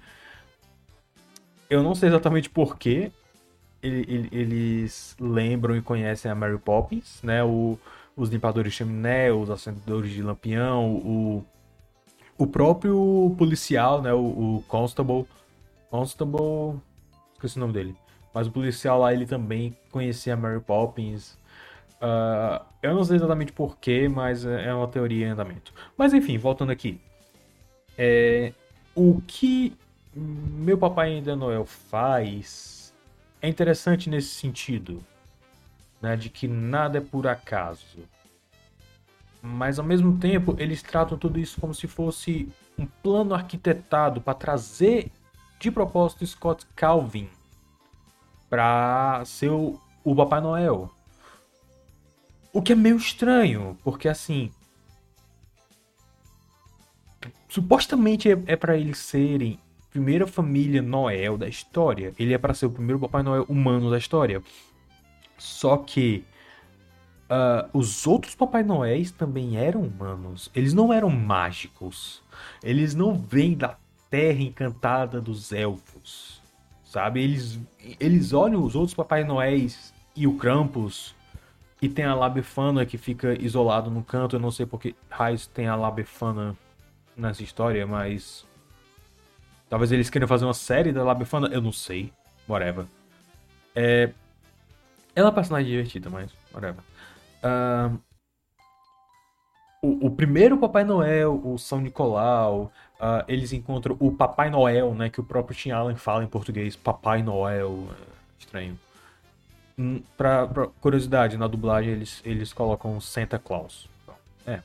Eu 1.69 1.83
não 1.83 1.97
sei 1.97 2.09
exatamente 2.09 2.49
porquê 2.49 3.11
ele, 3.87 4.05
ele, 4.09 4.29
eles 4.33 5.17
lembram 5.21 5.77
e 5.77 5.83
conhecem 5.83 6.31
a 6.31 6.35
Mary 6.35 6.59
Poppins, 6.59 7.21
né? 7.23 7.43
O, 7.45 7.79
os 8.17 8.29
limpadores 8.31 8.73
de 8.73 8.79
chaminé, 8.79 9.33
os 9.33 9.51
acendedores 9.51 10.11
de 10.11 10.23
lampião, 10.23 10.95
o, 10.95 11.45
o 12.39 12.47
próprio 12.47 13.35
policial, 13.39 14.03
né? 14.03 14.13
O, 14.13 14.57
o 14.57 14.65
Constable. 14.69 15.27
Constable. 15.91 16.81
Esqueci 17.35 17.57
o 17.57 17.61
nome 17.61 17.73
dele. 17.73 17.97
Mas 18.35 18.47
o 18.47 18.51
policial 18.51 18.99
lá, 19.01 19.13
ele 19.13 19.27
também 19.27 19.77
conhecia 19.91 20.35
a 20.35 20.37
Mary 20.37 20.61
Poppins. 20.61 21.39
Uh, 21.97 22.63
eu 22.83 22.95
não 22.95 23.05
sei 23.05 23.17
exatamente 23.17 23.53
porquê, 23.53 24.09
mas 24.09 24.45
é, 24.45 24.67
é 24.67 24.75
uma 24.75 24.89
teoria 24.89 25.27
em 25.27 25.31
andamento. 25.31 25.73
Mas 25.97 26.13
enfim, 26.13 26.37
voltando 26.37 26.71
aqui. 26.71 27.01
É, 27.97 28.53
o 28.95 29.23
que 29.27 29.75
meu 30.15 30.79
papai 30.79 31.13
ainda 31.13 31.37
Noel 31.37 31.67
faz 31.67 32.76
é 33.47 33.49
interessante 33.49 34.11
nesse 34.11 34.31
sentido, 34.31 35.03
né, 36.03 36.17
de 36.17 36.29
que 36.29 36.49
nada 36.49 36.99
é 36.99 37.01
por 37.01 37.27
acaso. 37.27 37.99
Mas 39.41 39.79
ao 39.79 39.85
mesmo 39.85 40.19
tempo, 40.19 40.57
eles 40.59 40.83
tratam 40.83 41.17
tudo 41.17 41.39
isso 41.39 41.61
como 41.61 41.73
se 41.73 41.87
fosse 41.87 42.49
um 42.77 42.85
plano 42.87 43.35
arquitetado 43.35 44.21
para 44.21 44.35
trazer 44.35 45.13
de 45.61 45.71
propósito 45.71 46.27
Scott 46.27 46.67
Calvin 46.75 47.29
para 48.51 49.25
ser 49.25 49.51
o, 49.51 49.81
o 50.03 50.15
Papai 50.15 50.41
Noel. 50.41 50.91
O 52.53 52.61
que 52.61 52.73
é 52.73 52.77
meio 52.77 52.97
estranho, 52.97 53.79
porque 53.85 54.09
assim. 54.09 54.51
Supostamente 57.49 58.31
é, 58.31 58.43
é 58.47 58.57
para 58.57 58.77
eles 58.77 58.99
serem 58.99 59.61
primeira 59.97 60.27
família 60.27 60.83
Noel 60.83 61.39
da 61.39 61.49
história. 61.49 62.13
Ele 62.19 62.35
é 62.35 62.39
para 62.39 62.53
ser 62.53 62.67
o 62.67 62.71
primeiro 62.71 63.01
Papai 63.01 63.23
Noel 63.23 63.45
humano 63.49 63.91
da 63.91 63.97
história. 63.97 64.43
Só 65.39 65.79
que 65.79 66.23
uh, 67.31 67.67
os 67.73 68.07
outros 68.07 68.35
Papai 68.35 68.63
Noéis 68.63 69.11
também 69.11 69.57
eram 69.57 69.81
humanos. 69.81 70.51
Eles 70.55 70.75
não 70.75 70.93
eram 70.93 71.09
mágicos. 71.09 72.23
Eles 72.63 72.95
não 72.95 73.15
vêm 73.15 73.55
da 73.57 73.79
terra 74.11 74.43
encantada 74.43 75.19
dos 75.19 75.51
elfos. 75.51 76.43
Sabe? 76.85 77.23
Eles, 77.23 77.59
eles 77.99 78.35
olham 78.35 78.63
os 78.63 78.77
outros 78.77 78.93
Papai 78.93 79.25
Noéis 79.25 79.95
e 80.15 80.27
o 80.27 80.37
Krampus 80.37 81.15
e 81.81 81.89
tem 81.89 82.05
a 82.05 82.15
Labefana 82.15 82.85
que 82.85 82.99
fica 82.99 83.33
isolado 83.43 83.91
no 83.91 84.05
canto. 84.05 84.37
Eu 84.37 84.41
não 84.41 84.51
sei 84.51 84.67
porque 84.67 84.95
raios 85.09 85.47
tem 85.47 85.69
a 85.69 85.75
Labefana 85.75 86.55
nessa 87.17 87.43
história, 87.43 87.87
mas. 87.87 88.45
Talvez 89.69 89.91
eles 89.91 90.09
queiram 90.09 90.29
fazer 90.29 90.45
uma 90.45 90.55
série 90.55 90.93
da 90.93 91.03
Labefana, 91.03 91.49
eu 91.49 91.61
não 91.61 91.73
sei. 91.73 92.13
Whatever. 92.49 92.87
É. 93.75 94.11
Ela 95.15 95.27
é 95.27 95.31
uma 95.31 95.33
personagem 95.33 95.71
divertida, 95.71 96.09
mas. 96.09 96.31
Whatever. 96.53 96.83
Uh... 97.43 97.99
O, 99.83 100.07
o, 100.07 100.11
primeiro 100.11 100.59
Papai 100.59 100.83
Noel, 100.85 101.41
o 101.45 101.59
São 101.59 101.81
Nicolau, 101.81 102.73
uh, 102.95 103.23
eles 103.29 103.53
encontram 103.53 103.97
o 104.01 104.11
Papai 104.11 104.51
Noel, 104.51 104.95
né? 104.95 105.11
Que 105.11 105.21
o 105.21 105.25
próprio 105.25 105.57
Tim 105.57 105.71
Allen 105.71 105.97
fala 105.97 106.25
em 106.25 106.27
português. 106.27 106.75
Papai 106.75 107.23
Noel. 107.23 107.89
É 107.91 108.17
estranho. 108.39 108.79
Hum, 109.79 110.03
pra, 110.17 110.47
pra, 110.47 110.69
curiosidade, 110.81 111.37
na 111.37 111.47
dublagem 111.47 111.93
eles, 111.93 112.23
eles 112.25 112.53
colocam 112.53 112.99
Santa 113.01 113.39
Claus. 113.39 113.89
É. 114.47 114.61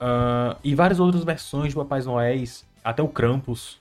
Uh, 0.00 0.56
e 0.64 0.74
várias 0.74 0.98
outras 0.98 1.24
versões 1.24 1.70
de 1.70 1.74
Papai 1.74 2.00
Noéis, 2.02 2.64
até 2.86 3.02
o 3.02 3.08
Krampus. 3.08 3.78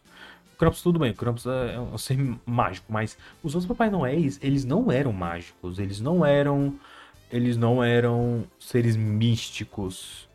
O 0.53 0.57
Krampus 0.57 0.81
tudo 0.81 0.99
bem, 0.99 1.11
o 1.11 1.15
Krampus 1.15 1.45
é 1.45 1.79
um 1.79 1.97
ser 1.97 2.17
mágico, 2.45 2.91
mas 2.91 3.17
os 3.43 3.53
outros 3.53 3.67
Papai 3.67 3.89
Noéis, 3.89 4.39
eles 4.41 4.65
não 4.65 4.91
eram 4.91 5.13
mágicos, 5.13 5.79
eles 5.79 5.99
não 5.99 6.25
eram 6.25 6.73
eles 7.31 7.57
não 7.57 7.83
eram 7.83 8.45
seres 8.59 8.95
místicos. 8.95 10.27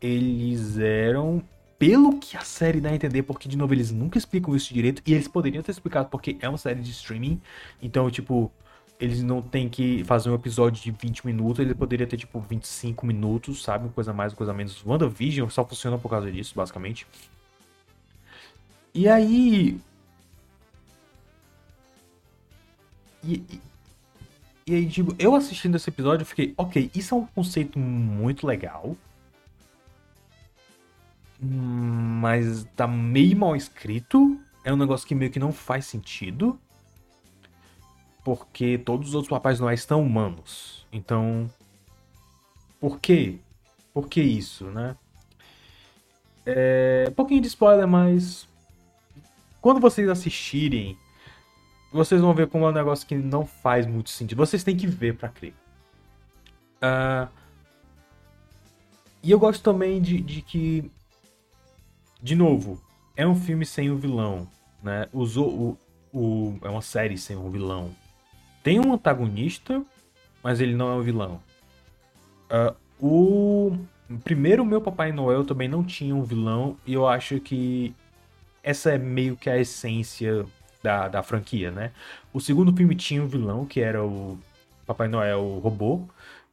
Eles 0.00 0.78
eram 0.78 1.42
pelo 1.78 2.18
que 2.18 2.36
a 2.36 2.40
série 2.42 2.80
dá 2.80 2.90
a 2.90 2.94
entender, 2.94 3.22
porque 3.24 3.48
de 3.48 3.56
novo 3.56 3.74
eles 3.74 3.90
nunca 3.90 4.16
explicam 4.16 4.54
isso 4.54 4.72
direito 4.72 5.02
e 5.04 5.12
eles 5.12 5.26
poderiam 5.26 5.62
ter 5.62 5.72
explicado 5.72 6.08
porque 6.08 6.36
é 6.40 6.48
uma 6.48 6.58
série 6.58 6.80
de 6.80 6.90
streaming. 6.90 7.40
Então, 7.82 8.10
tipo, 8.10 8.52
eles 9.00 9.22
não 9.22 9.42
tem 9.42 9.68
que 9.68 10.04
fazer 10.04 10.30
um 10.30 10.34
episódio 10.34 10.82
de 10.82 10.90
20 10.90 11.26
minutos, 11.26 11.58
ele 11.58 11.74
poderia 11.74 12.06
ter 12.06 12.16
tipo 12.16 12.38
25 12.40 13.04
minutos, 13.04 13.62
sabe? 13.62 13.88
Coisa 13.88 14.12
mais, 14.12 14.32
coisa 14.32 14.54
menos. 14.54 14.84
WandaVision 14.84 15.48
só 15.48 15.64
funciona 15.64 15.98
por 15.98 16.08
causa 16.08 16.30
disso, 16.30 16.54
basicamente. 16.54 17.06
E 18.94 19.08
aí. 19.08 19.80
E, 23.22 23.34
e, 23.34 23.60
e 24.66 24.74
aí, 24.74 24.88
tipo, 24.88 25.14
eu 25.18 25.34
assistindo 25.34 25.76
esse 25.76 25.90
episódio, 25.90 26.22
eu 26.22 26.26
fiquei, 26.26 26.54
ok, 26.56 26.90
isso 26.94 27.14
é 27.14 27.18
um 27.18 27.26
conceito 27.26 27.78
muito 27.78 28.46
legal. 28.46 28.96
Mas 31.40 32.64
tá 32.76 32.86
meio 32.86 33.36
mal 33.36 33.56
escrito. 33.56 34.40
É 34.64 34.72
um 34.72 34.76
negócio 34.76 35.06
que 35.06 35.14
meio 35.14 35.30
que 35.30 35.38
não 35.38 35.52
faz 35.52 35.86
sentido 35.86 36.58
porque 38.24 38.78
todos 38.78 39.10
os 39.10 39.14
outros 39.14 39.28
Papais 39.28 39.60
Noéis 39.60 39.80
estão 39.80 40.02
humanos. 40.02 40.86
Então, 40.90 41.48
por 42.80 42.98
quê? 42.98 43.38
Por 43.92 44.08
que 44.08 44.22
isso, 44.22 44.64
né? 44.64 44.96
É, 46.46 47.04
um 47.08 47.12
pouquinho 47.12 47.42
de 47.42 47.48
spoiler, 47.48 47.86
mas 47.86 48.48
quando 49.64 49.80
vocês 49.80 50.10
assistirem, 50.10 50.94
vocês 51.90 52.20
vão 52.20 52.34
ver 52.34 52.48
como 52.48 52.66
é 52.66 52.68
um 52.68 52.72
negócio 52.72 53.08
que 53.08 53.14
não 53.14 53.46
faz 53.46 53.86
muito 53.86 54.10
sentido. 54.10 54.36
Vocês 54.36 54.62
têm 54.62 54.76
que 54.76 54.86
ver 54.86 55.16
para 55.16 55.30
crer. 55.30 55.54
Uh, 56.82 57.26
e 59.22 59.30
eu 59.30 59.38
gosto 59.38 59.62
também 59.62 60.02
de, 60.02 60.20
de, 60.20 60.42
que, 60.42 60.90
de 62.22 62.34
novo, 62.34 62.78
é 63.16 63.26
um 63.26 63.34
filme 63.34 63.64
sem 63.64 63.90
o 63.90 63.96
vilão, 63.96 64.46
né? 64.82 65.08
Usou 65.14 65.48
o, 65.48 65.78
o, 66.12 66.58
é 66.60 66.68
uma 66.68 66.82
série 66.82 67.16
sem 67.16 67.34
um 67.34 67.50
vilão 67.50 67.94
tem 68.62 68.80
um 68.80 68.92
antagonista, 68.94 69.84
mas 70.42 70.58
ele 70.60 70.74
não 70.74 70.90
é 70.90 70.94
o 70.96 71.02
vilão. 71.02 71.40
Uh, 72.50 72.74
o 72.98 74.18
primeiro 74.24 74.62
meu 74.62 74.80
Papai 74.80 75.10
Noel 75.10 75.44
também 75.44 75.68
não 75.68 75.82
tinha 75.82 76.14
um 76.14 76.22
vilão 76.22 76.76
e 76.86 76.92
eu 76.92 77.06
acho 77.06 77.40
que 77.40 77.94
essa 78.64 78.90
é 78.90 78.98
meio 78.98 79.36
que 79.36 79.50
a 79.50 79.58
essência 79.58 80.44
da, 80.82 81.06
da 81.06 81.22
franquia, 81.22 81.70
né? 81.70 81.92
O 82.32 82.40
segundo 82.40 82.74
filme 82.74 82.94
tinha 82.96 83.22
um 83.22 83.28
vilão 83.28 83.66
que 83.66 83.80
era 83.80 84.02
o 84.02 84.38
Papai 84.86 85.06
Noel 85.06 85.60
robô 85.62 86.02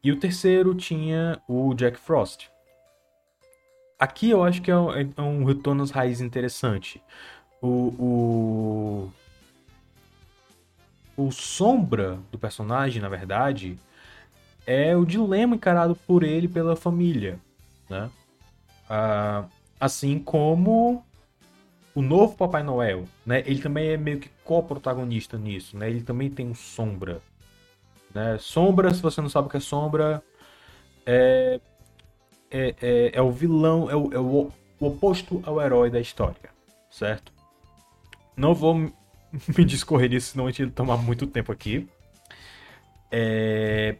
e 0.03 0.11
o 0.11 0.19
terceiro 0.19 0.75
tinha 0.75 1.41
o 1.47 1.73
Jack 1.73 1.97
Frost. 1.97 2.49
Aqui 3.97 4.29
eu 4.29 4.43
acho 4.43 4.61
que 4.61 4.69
é 4.69 4.77
um, 4.77 4.91
é 4.91 5.21
um 5.21 5.45
retorno 5.45 5.83
às 5.83 5.91
raízes 5.91 6.21
interessante. 6.21 7.01
O, 7.61 9.11
o, 11.17 11.25
o 11.25 11.31
sombra 11.31 12.19
do 12.31 12.37
personagem, 12.37 13.01
na 13.01 13.09
verdade, 13.09 13.79
é 14.65 14.97
o 14.97 15.05
dilema 15.05 15.55
encarado 15.55 15.95
por 15.95 16.23
ele 16.23 16.47
pela 16.47 16.75
família, 16.75 17.39
né? 17.89 18.09
Ah, 18.89 19.45
assim 19.79 20.19
como 20.19 21.05
o 21.93 22.01
novo 22.01 22.35
Papai 22.35 22.63
Noel, 22.63 23.05
né? 23.25 23.43
Ele 23.45 23.61
também 23.61 23.89
é 23.89 23.97
meio 23.97 24.19
que 24.19 24.29
co-protagonista 24.43 25.37
nisso, 25.37 25.77
né? 25.77 25.89
Ele 25.89 26.01
também 26.01 26.29
tem 26.29 26.47
um 26.47 26.55
sombra, 26.55 27.21
né? 28.13 28.37
Sombra, 28.39 28.93
se 28.93 29.01
você 29.01 29.21
não 29.21 29.29
sabe 29.29 29.47
o 29.47 29.51
que 29.51 29.57
é 29.57 29.61
sombra, 29.61 30.23
é 31.05 31.59
é, 32.51 32.75
é, 32.81 33.11
é 33.13 33.21
o 33.21 33.31
vilão, 33.31 33.89
é, 33.89 33.95
o, 33.95 34.13
é 34.13 34.19
o, 34.19 34.51
o 34.79 34.85
oposto 34.85 35.41
ao 35.45 35.61
herói 35.61 35.89
da 35.89 35.99
história, 35.99 36.51
certo? 36.89 37.31
Não 38.35 38.53
vou 38.53 38.75
me 38.75 38.91
discorrer 39.65 40.09
nisso, 40.09 40.33
senão 40.33 40.47
a 40.47 40.51
gente 40.51 40.63
ia 40.63 40.69
tomar 40.69 40.97
muito 40.97 41.25
tempo 41.25 41.51
aqui. 41.51 41.87
É... 43.09 43.95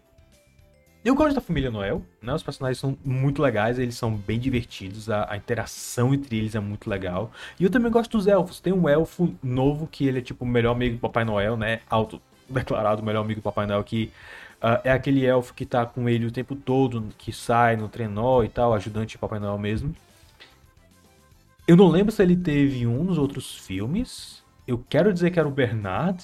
Eu 1.04 1.16
gosto 1.16 1.34
da 1.34 1.42
família 1.42 1.72
Noel, 1.72 2.04
né? 2.22 2.32
Os 2.32 2.44
personagens 2.44 2.78
são 2.78 2.96
muito 3.04 3.42
legais, 3.42 3.80
eles 3.80 3.96
são 3.96 4.16
bem 4.16 4.40
divertidos, 4.40 5.10
a, 5.10 5.32
a, 5.32 5.36
interação 5.36 6.14
entre 6.14 6.38
eles 6.38 6.54
é 6.54 6.60
muito 6.60 6.88
legal. 6.88 7.32
E 7.60 7.64
eu 7.64 7.72
também 7.72 7.92
gosto 7.92 8.16
dos 8.16 8.28
elfos. 8.28 8.60
Tem 8.60 8.72
um 8.72 8.88
elfo 8.88 9.34
novo 9.42 9.88
que 9.88 10.06
ele 10.08 10.20
é 10.20 10.22
tipo 10.22 10.46
o 10.46 10.48
melhor 10.48 10.74
amigo 10.74 10.98
do 10.98 11.00
Papai 11.00 11.26
Noel, 11.26 11.58
né? 11.58 11.82
Auto 11.90 12.22
declarado 12.48 13.02
o 13.02 13.06
melhor 13.06 13.22
amigo 13.22 13.42
do 13.42 13.44
Papai 13.44 13.66
Noel, 13.66 13.84
que 13.84 14.12
uh, 14.62 14.80
é 14.84 14.92
aquele 14.92 15.26
elfo 15.26 15.56
que 15.56 15.66
tá 15.66 15.88
com 15.88 16.08
ele 16.08 16.28
o 16.28 16.32
tempo 16.32 16.56
todo, 16.56 17.10
que 17.18 17.34
sai 17.34 17.76
no 17.76 17.90
trenó 17.90 18.44
e 18.44 18.50
tal, 18.50 18.72
ajudante 18.74 19.14
de 19.14 19.18
Papai 19.18 19.40
Noel 19.40 19.58
mesmo. 19.58 19.96
Eu 21.68 21.76
não 21.76 21.88
lembro 21.88 22.12
se 22.12 22.22
ele 22.22 22.36
teve 22.36 22.86
um 22.86 23.04
nos 23.04 23.18
outros 23.18 23.58
filmes. 23.58 24.44
Eu 24.68 24.84
quero 24.88 25.12
dizer 25.12 25.32
que 25.32 25.40
era 25.40 25.48
o 25.48 25.52
Bernard, 25.52 26.24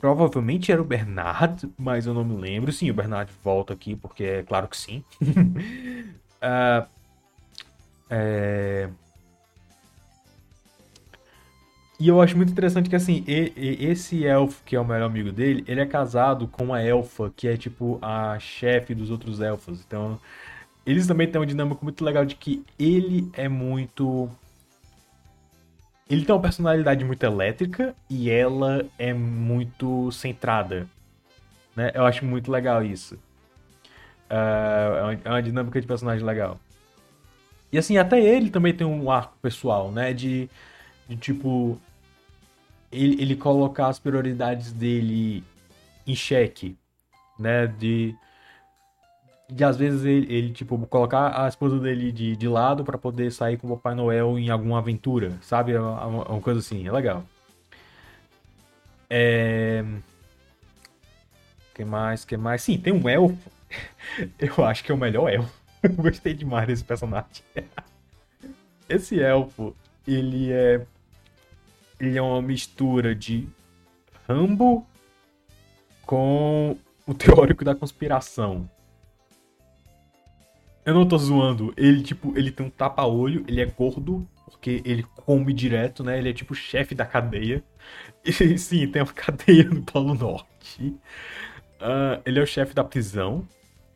Provavelmente 0.00 0.72
era 0.72 0.80
o 0.80 0.84
Bernard, 0.84 1.68
mas 1.76 2.06
eu 2.06 2.14
não 2.14 2.24
me 2.24 2.34
lembro. 2.40 2.72
Sim, 2.72 2.90
o 2.90 2.94
Bernard 2.94 3.30
volta 3.44 3.74
aqui, 3.74 3.94
porque 3.94 4.24
é 4.24 4.42
claro 4.42 4.66
que 4.66 4.76
sim. 4.76 5.04
uh, 5.22 6.88
é... 8.08 8.88
E 11.98 12.08
eu 12.08 12.22
acho 12.22 12.34
muito 12.34 12.50
interessante 12.50 12.88
que, 12.88 12.96
assim, 12.96 13.22
e, 13.26 13.52
e, 13.54 13.84
esse 13.84 14.24
elfo, 14.24 14.62
que 14.64 14.74
é 14.74 14.80
o 14.80 14.84
melhor 14.86 15.04
amigo 15.04 15.30
dele, 15.30 15.62
ele 15.68 15.82
é 15.82 15.86
casado 15.86 16.48
com 16.48 16.64
uma 16.64 16.82
elfa, 16.82 17.30
que 17.36 17.46
é, 17.46 17.58
tipo, 17.58 17.98
a 18.00 18.38
chefe 18.38 18.94
dos 18.94 19.10
outros 19.10 19.42
elfos. 19.42 19.84
Então, 19.86 20.18
eles 20.86 21.06
também 21.06 21.30
têm 21.30 21.38
uma 21.38 21.46
dinâmica 21.46 21.80
muito 21.82 22.02
legal 22.02 22.24
de 22.24 22.36
que 22.36 22.64
ele 22.78 23.30
é 23.34 23.50
muito 23.50 24.30
ele 26.10 26.24
tem 26.24 26.34
uma 26.34 26.42
personalidade 26.42 27.04
muito 27.04 27.22
elétrica 27.22 27.94
e 28.08 28.28
ela 28.28 28.84
é 28.98 29.14
muito 29.14 30.10
centrada. 30.10 30.88
Né? 31.76 31.92
Eu 31.94 32.04
acho 32.04 32.24
muito 32.24 32.50
legal 32.50 32.84
isso. 32.84 33.14
Uh, 34.28 35.16
é, 35.24 35.28
uma, 35.28 35.40
dinâmica 35.40 35.80
de 35.80 35.86
personagem 35.86 36.26
legal. 36.26 36.58
E 37.72 37.78
assim, 37.78 37.96
até 37.96 38.20
ele 38.20 38.50
também 38.50 38.74
tem 38.74 38.84
um 38.84 39.08
arco 39.08 39.36
pessoal, 39.40 39.92
né? 39.92 40.12
De, 40.12 40.50
de 41.08 41.16
tipo. 41.16 41.80
Ele, 42.90 43.22
ele 43.22 43.36
colocar 43.36 43.86
as 43.86 44.00
prioridades 44.00 44.72
dele 44.72 45.44
em 46.04 46.14
xeque, 46.16 46.76
né? 47.38 47.68
De 47.68 48.16
de 49.50 49.64
às 49.64 49.76
vezes 49.76 50.04
ele, 50.04 50.32
ele, 50.32 50.52
tipo, 50.52 50.78
colocar 50.86 51.44
a 51.44 51.48
esposa 51.48 51.78
dele 51.78 52.12
de, 52.12 52.36
de 52.36 52.48
lado 52.48 52.84
para 52.84 52.96
poder 52.96 53.30
sair 53.32 53.56
com 53.56 53.66
o 53.66 53.76
Papai 53.76 53.94
Noel 53.94 54.38
em 54.38 54.50
alguma 54.50 54.78
aventura, 54.78 55.32
sabe? 55.42 55.72
É 55.72 55.80
uma, 55.80 56.28
uma 56.28 56.40
coisa 56.40 56.60
assim, 56.60 56.86
é 56.86 56.92
legal. 56.92 57.24
É... 59.08 59.84
que 61.74 61.84
mais? 61.84 62.24
que 62.24 62.36
mais? 62.36 62.62
Sim, 62.62 62.78
tem 62.78 62.92
um 62.92 63.08
elfo. 63.08 63.50
Eu 64.38 64.64
acho 64.64 64.84
que 64.84 64.92
é 64.92 64.94
o 64.94 64.98
melhor 64.98 65.28
elfo. 65.28 65.52
Eu 65.82 65.94
gostei 65.94 66.34
demais 66.34 66.66
desse 66.66 66.84
personagem. 66.84 67.42
Esse 68.88 69.20
elfo, 69.20 69.74
ele 70.06 70.50
é. 70.50 70.84
Ele 72.00 72.18
é 72.18 72.22
uma 72.22 72.42
mistura 72.42 73.14
de 73.14 73.46
Rambo 74.26 74.84
com 76.04 76.76
o 77.06 77.14
teórico 77.14 77.64
da 77.64 77.72
conspiração. 77.72 78.68
Eu 80.84 80.94
não 80.94 81.06
tô 81.06 81.18
zoando. 81.18 81.72
Ele, 81.76 82.02
tipo, 82.02 82.36
ele 82.36 82.50
tem 82.50 82.66
um 82.66 82.70
tapa-olho, 82.70 83.44
ele 83.46 83.60
é 83.60 83.66
gordo, 83.66 84.26
porque 84.46 84.82
ele 84.84 85.02
come 85.02 85.52
direto, 85.52 86.02
né? 86.02 86.18
Ele 86.18 86.30
é 86.30 86.32
tipo 86.32 86.54
chefe 86.54 86.94
da 86.94 87.06
cadeia. 87.06 87.62
E 88.22 88.58
sim, 88.58 88.86
tem 88.86 89.00
uma 89.00 89.12
cadeia 89.12 89.64
no 89.64 89.82
Polo 89.82 90.14
Norte. 90.14 90.82
Uh, 91.80 92.20
ele 92.26 92.38
é 92.38 92.42
o 92.42 92.46
chefe 92.46 92.74
da 92.74 92.84
prisão. 92.84 93.48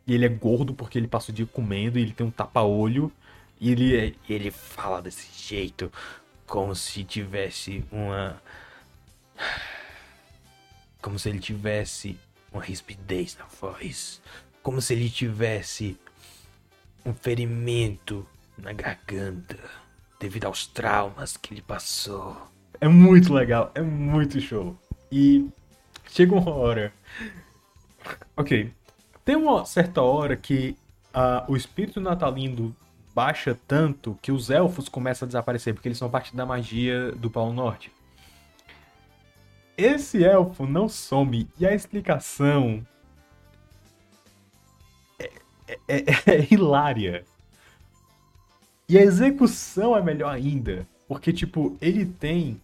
E 0.07 0.14
ele 0.14 0.25
é 0.25 0.29
gordo 0.29 0.75
porque 0.75 0.99
ele 0.99 1.09
passa 1.09 1.31
o 1.31 1.35
dia 1.35 1.47
comendo 1.47 1.99
e 1.99 2.03
ele 2.03 2.12
tem 2.12 2.27
um 2.27 2.31
tapa-olho. 2.31 3.12
E 3.61 3.70
ele, 3.70 3.97
é, 3.97 4.12
ele 4.29 4.51
fala 4.51 5.01
desse 5.03 5.29
jeito, 5.47 5.92
como 6.47 6.75
se 6.75 7.05
tivesse 7.05 7.85
uma. 7.90 8.40
Como 11.01 11.18
se 11.18 11.29
ele 11.29 11.38
tivesse 11.38 12.18
uma 12.53 12.62
rispidez 12.62 13.37
na 13.37 13.44
voz. 13.44 14.23
Como 14.62 14.81
se 14.81 14.94
ele 14.94 15.11
tivesse 15.11 15.99
um 17.05 17.12
ferimento 17.12 18.27
na 18.57 18.73
garganta 18.73 19.59
devido 20.19 20.47
aos 20.47 20.67
traumas 20.67 21.37
que 21.37 21.53
ele 21.53 21.62
passou. 21.62 22.37
É 22.81 22.88
muito 22.88 23.33
legal, 23.33 23.71
é 23.75 23.83
muito 23.83 24.40
show. 24.40 24.77
E 25.11 25.49
chega 26.11 26.35
uma 26.35 26.51
hora. 26.51 26.93
Ok. 28.37 28.73
Tem 29.25 29.37
uma 29.37 29.64
certa 29.64 30.03
hora 30.03 30.37
que 30.37 30.77
uh, 31.14 31.51
o 31.51 31.57
espírito 31.57 32.01
natalino 32.01 32.75
baixa 33.14 33.57
tanto 33.67 34.19
que 34.21 34.33
os 34.33 34.51
elfos 34.51 34.88
começam 34.88 35.25
a 35.25 35.29
desaparecer, 35.29 35.73
porque 35.73 35.88
eles 35.88 35.99
são 35.99 36.11
parte 36.11 36.35
da 36.35 36.45
magia 36.45 37.12
do 37.12 37.31
Polo 37.31 37.53
Norte. 37.53 37.93
Esse 39.77 40.25
elfo 40.25 40.67
não 40.67 40.88
some 40.88 41.49
e 41.59 41.67
a 41.67 41.75
explicação 41.75 42.85
é, 45.88 46.05
é, 46.31 46.47
hilária. 46.51 47.25
E 48.88 48.99
a 48.99 49.03
execução 49.03 49.97
é 49.97 50.03
melhor 50.03 50.31
ainda. 50.35 50.87
Porque, 51.09 51.33
tipo, 51.33 51.77
ele 51.81 52.07
tem 52.07 52.61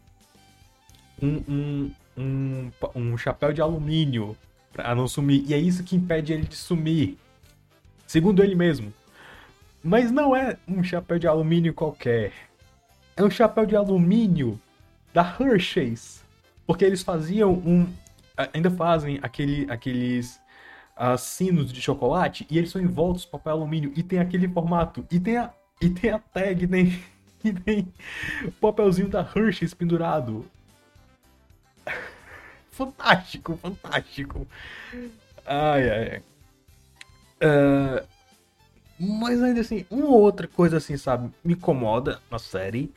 um, 1.22 1.42
um, 1.48 1.90
um, 2.16 2.70
um 2.94 3.16
chapéu 3.16 3.52
de 3.52 3.60
alumínio 3.60 4.36
pra 4.72 4.94
não 4.94 5.06
sumir. 5.06 5.44
E 5.46 5.54
é 5.54 5.58
isso 5.58 5.84
que 5.84 5.96
impede 5.96 6.32
ele 6.32 6.46
de 6.46 6.56
sumir. 6.56 7.18
Segundo 8.06 8.42
ele 8.42 8.54
mesmo. 8.54 8.92
Mas 9.82 10.10
não 10.10 10.34
é 10.34 10.56
um 10.68 10.82
chapéu 10.82 11.18
de 11.18 11.26
alumínio 11.26 11.72
qualquer. 11.72 12.32
É 13.16 13.22
um 13.22 13.30
chapéu 13.30 13.64
de 13.64 13.76
alumínio 13.76 14.60
da 15.12 15.22
Hershey's. 15.22 16.22
Porque 16.66 16.84
eles 16.84 17.02
faziam 17.02 17.52
um. 17.52 17.86
Ainda 18.54 18.70
fazem 18.70 19.18
aquele, 19.22 19.70
aqueles 19.70 20.40
uh, 21.00 21.16
sinos 21.16 21.72
de 21.72 21.80
chocolate 21.80 22.46
e 22.50 22.58
eles 22.58 22.70
são 22.70 22.80
envoltos 22.80 23.24
em 23.24 23.30
papel 23.30 23.54
alumínio 23.54 23.92
e 23.96 24.02
tem 24.02 24.18
aquele 24.18 24.46
formato 24.46 25.06
e 25.10 25.18
tem 25.18 25.38
a, 25.38 25.50
e 25.80 25.88
tem 25.88 26.10
a 26.10 26.18
tag 26.18 26.66
tem, 26.66 27.02
e 27.42 27.52
tem 27.52 27.92
o 28.44 28.52
papelzinho 28.52 29.08
da 29.08 29.20
Hershey's 29.34 29.72
pendurado. 29.72 30.44
fantástico, 32.70 33.56
fantástico. 33.56 34.46
Ai, 35.46 35.88
ai. 35.90 36.22
Uh, 37.42 38.06
mas 38.98 39.42
ainda 39.42 39.62
assim, 39.62 39.86
uma 39.90 40.08
outra 40.08 40.46
coisa 40.46 40.76
assim, 40.76 40.96
sabe, 40.98 41.32
me 41.42 41.54
incomoda 41.54 42.20
na 42.30 42.38
série. 42.38 42.92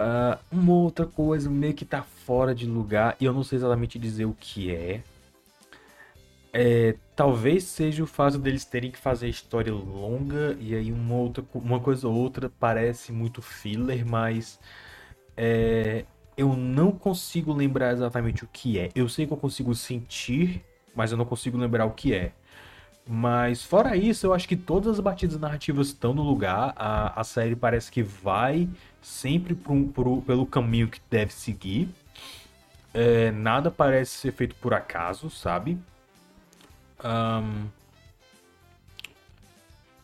Uh, 0.00 0.38
uma 0.50 0.72
outra 0.72 1.06
coisa 1.06 1.48
meio 1.48 1.74
que 1.74 1.84
tá 1.84 2.02
fora 2.02 2.54
de 2.54 2.66
lugar 2.66 3.16
e 3.20 3.24
eu 3.24 3.32
não 3.32 3.42
sei 3.42 3.58
exatamente 3.58 3.98
dizer 3.98 4.24
o 4.24 4.36
que 4.38 4.74
é. 4.74 5.02
É, 6.60 6.96
talvez 7.14 7.62
seja 7.62 8.02
o 8.02 8.06
fato 8.06 8.36
deles 8.36 8.64
terem 8.64 8.90
que 8.90 8.98
fazer 8.98 9.28
história 9.28 9.72
longa 9.72 10.56
e 10.58 10.74
aí 10.74 10.90
uma, 10.90 11.14
outra, 11.14 11.44
uma 11.54 11.78
coisa 11.78 12.08
ou 12.08 12.14
outra 12.16 12.50
parece 12.58 13.12
muito 13.12 13.40
filler, 13.40 14.04
mas 14.04 14.58
é, 15.36 16.04
eu 16.36 16.56
não 16.56 16.90
consigo 16.90 17.52
lembrar 17.52 17.92
exatamente 17.92 18.42
o 18.42 18.48
que 18.52 18.76
é. 18.76 18.90
Eu 18.92 19.08
sei 19.08 19.24
que 19.24 19.32
eu 19.32 19.36
consigo 19.36 19.72
sentir, 19.72 20.60
mas 20.96 21.12
eu 21.12 21.16
não 21.16 21.24
consigo 21.24 21.56
lembrar 21.56 21.86
o 21.86 21.92
que 21.92 22.12
é. 22.12 22.32
Mas 23.06 23.62
fora 23.62 23.96
isso, 23.96 24.26
eu 24.26 24.34
acho 24.34 24.48
que 24.48 24.56
todas 24.56 24.94
as 24.94 25.00
batidas 25.00 25.38
narrativas 25.38 25.86
estão 25.86 26.12
no 26.12 26.24
lugar. 26.24 26.72
A, 26.74 27.20
a 27.20 27.22
série 27.22 27.54
parece 27.54 27.88
que 27.88 28.02
vai 28.02 28.68
sempre 29.00 29.54
pro, 29.54 29.84
pro, 29.90 30.22
pelo 30.22 30.44
caminho 30.44 30.88
que 30.88 31.00
deve 31.08 31.32
seguir. 31.32 31.88
É, 32.92 33.30
nada 33.30 33.70
parece 33.70 34.10
ser 34.10 34.32
feito 34.32 34.56
por 34.56 34.74
acaso, 34.74 35.30
sabe? 35.30 35.78
Um, 37.04 37.68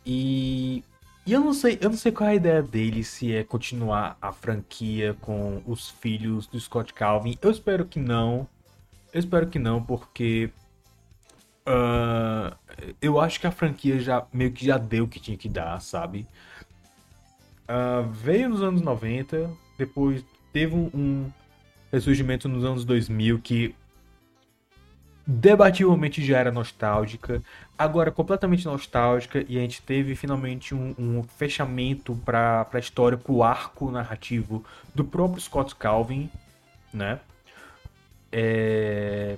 e, 0.07 0.85
e 1.27 1.33
eu 1.33 1.41
não 1.41 1.55
sei, 1.55 1.79
eu 1.81 1.89
não 1.89 1.97
sei 1.97 2.13
qual 2.13 2.29
é 2.29 2.33
a 2.33 2.37
ideia 2.37 2.63
dele, 2.63 3.03
se 3.03 3.35
é 3.35 3.43
continuar 3.43 4.19
a 4.21 4.33
franquia 4.33 5.17
com 5.21 5.63
os 5.67 5.91
filhos 5.91 6.47
do 6.47 6.61
Scott 6.61 6.93
Calvin. 6.93 7.39
Eu 7.41 7.51
espero 7.51 7.85
que 7.87 7.99
não. 7.99 8.47
Eu 9.13 9.21
espero 9.21 9.47
que 9.49 9.59
não, 9.59 9.83
porque 9.83 10.51
uh, 11.67 12.55
eu 13.01 13.19
acho 13.21 13.41
que 13.41 13.47
a 13.47 13.53
franquia 13.53 13.99
já 14.01 14.27
meio 14.33 14.53
que 14.53 14.67
já 14.67 14.77
deu 14.77 15.05
o 15.05 15.09
que 15.09 15.21
tinha 15.21 15.37
que 15.37 15.49
dar, 15.49 15.81
sabe? 15.81 16.27
Uh, 17.65 18.07
veio 18.11 18.49
nos 18.51 18.63
anos 18.63 18.83
90, 18.83 19.51
depois 19.79 20.25
teve 20.53 20.75
um, 20.75 20.91
um 20.93 21.33
ressurgimento 21.91 22.49
nos 22.49 22.65
anos 22.65 22.85
2000 22.85 23.39
que 23.39 23.75
debativelmente 25.27 26.25
já 26.25 26.39
era 26.39 26.53
nostálgica, 26.53 27.43
agora 27.79 28.11
completamente 28.11 28.67
nostálgica, 28.67 29.45
e 29.49 29.57
a 29.57 29.61
gente 29.61 29.81
teve 29.83 30.15
finalmente 30.15 30.75
um, 30.75 30.95
um 30.99 31.23
fechamento 31.23 32.15
para 32.25 32.67
a 32.73 32.79
história, 32.79 33.17
para 33.17 33.33
o 33.33 33.43
arco 33.43 33.91
narrativo 33.91 34.65
do 34.95 35.05
próprio 35.05 35.41
Scott 35.41 35.75
Calvin, 35.77 36.31
né? 36.93 37.21
É... 38.31 39.37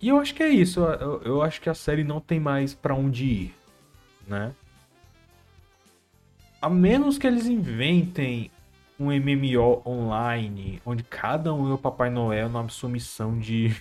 e 0.00 0.08
eu 0.08 0.18
acho 0.18 0.34
que 0.34 0.42
é 0.42 0.48
isso. 0.48 0.80
Eu, 0.80 1.22
eu 1.22 1.42
acho 1.42 1.60
que 1.60 1.68
a 1.68 1.74
série 1.74 2.04
não 2.04 2.20
tem 2.20 2.40
mais 2.40 2.72
para 2.72 2.94
onde 2.94 3.24
ir, 3.24 3.54
né? 4.26 4.52
A 6.62 6.68
menos 6.68 7.18
que 7.18 7.26
eles 7.26 7.46
inventem 7.46 8.50
um 8.98 9.06
MMO 9.06 9.82
online, 9.86 10.80
onde 10.84 11.02
cada 11.02 11.54
um 11.54 11.70
é 11.70 11.74
o 11.74 11.78
Papai 11.78 12.10
Noel 12.10 12.50
na 12.50 12.68
sua 12.68 12.90
missão 12.90 13.38
de 13.38 13.74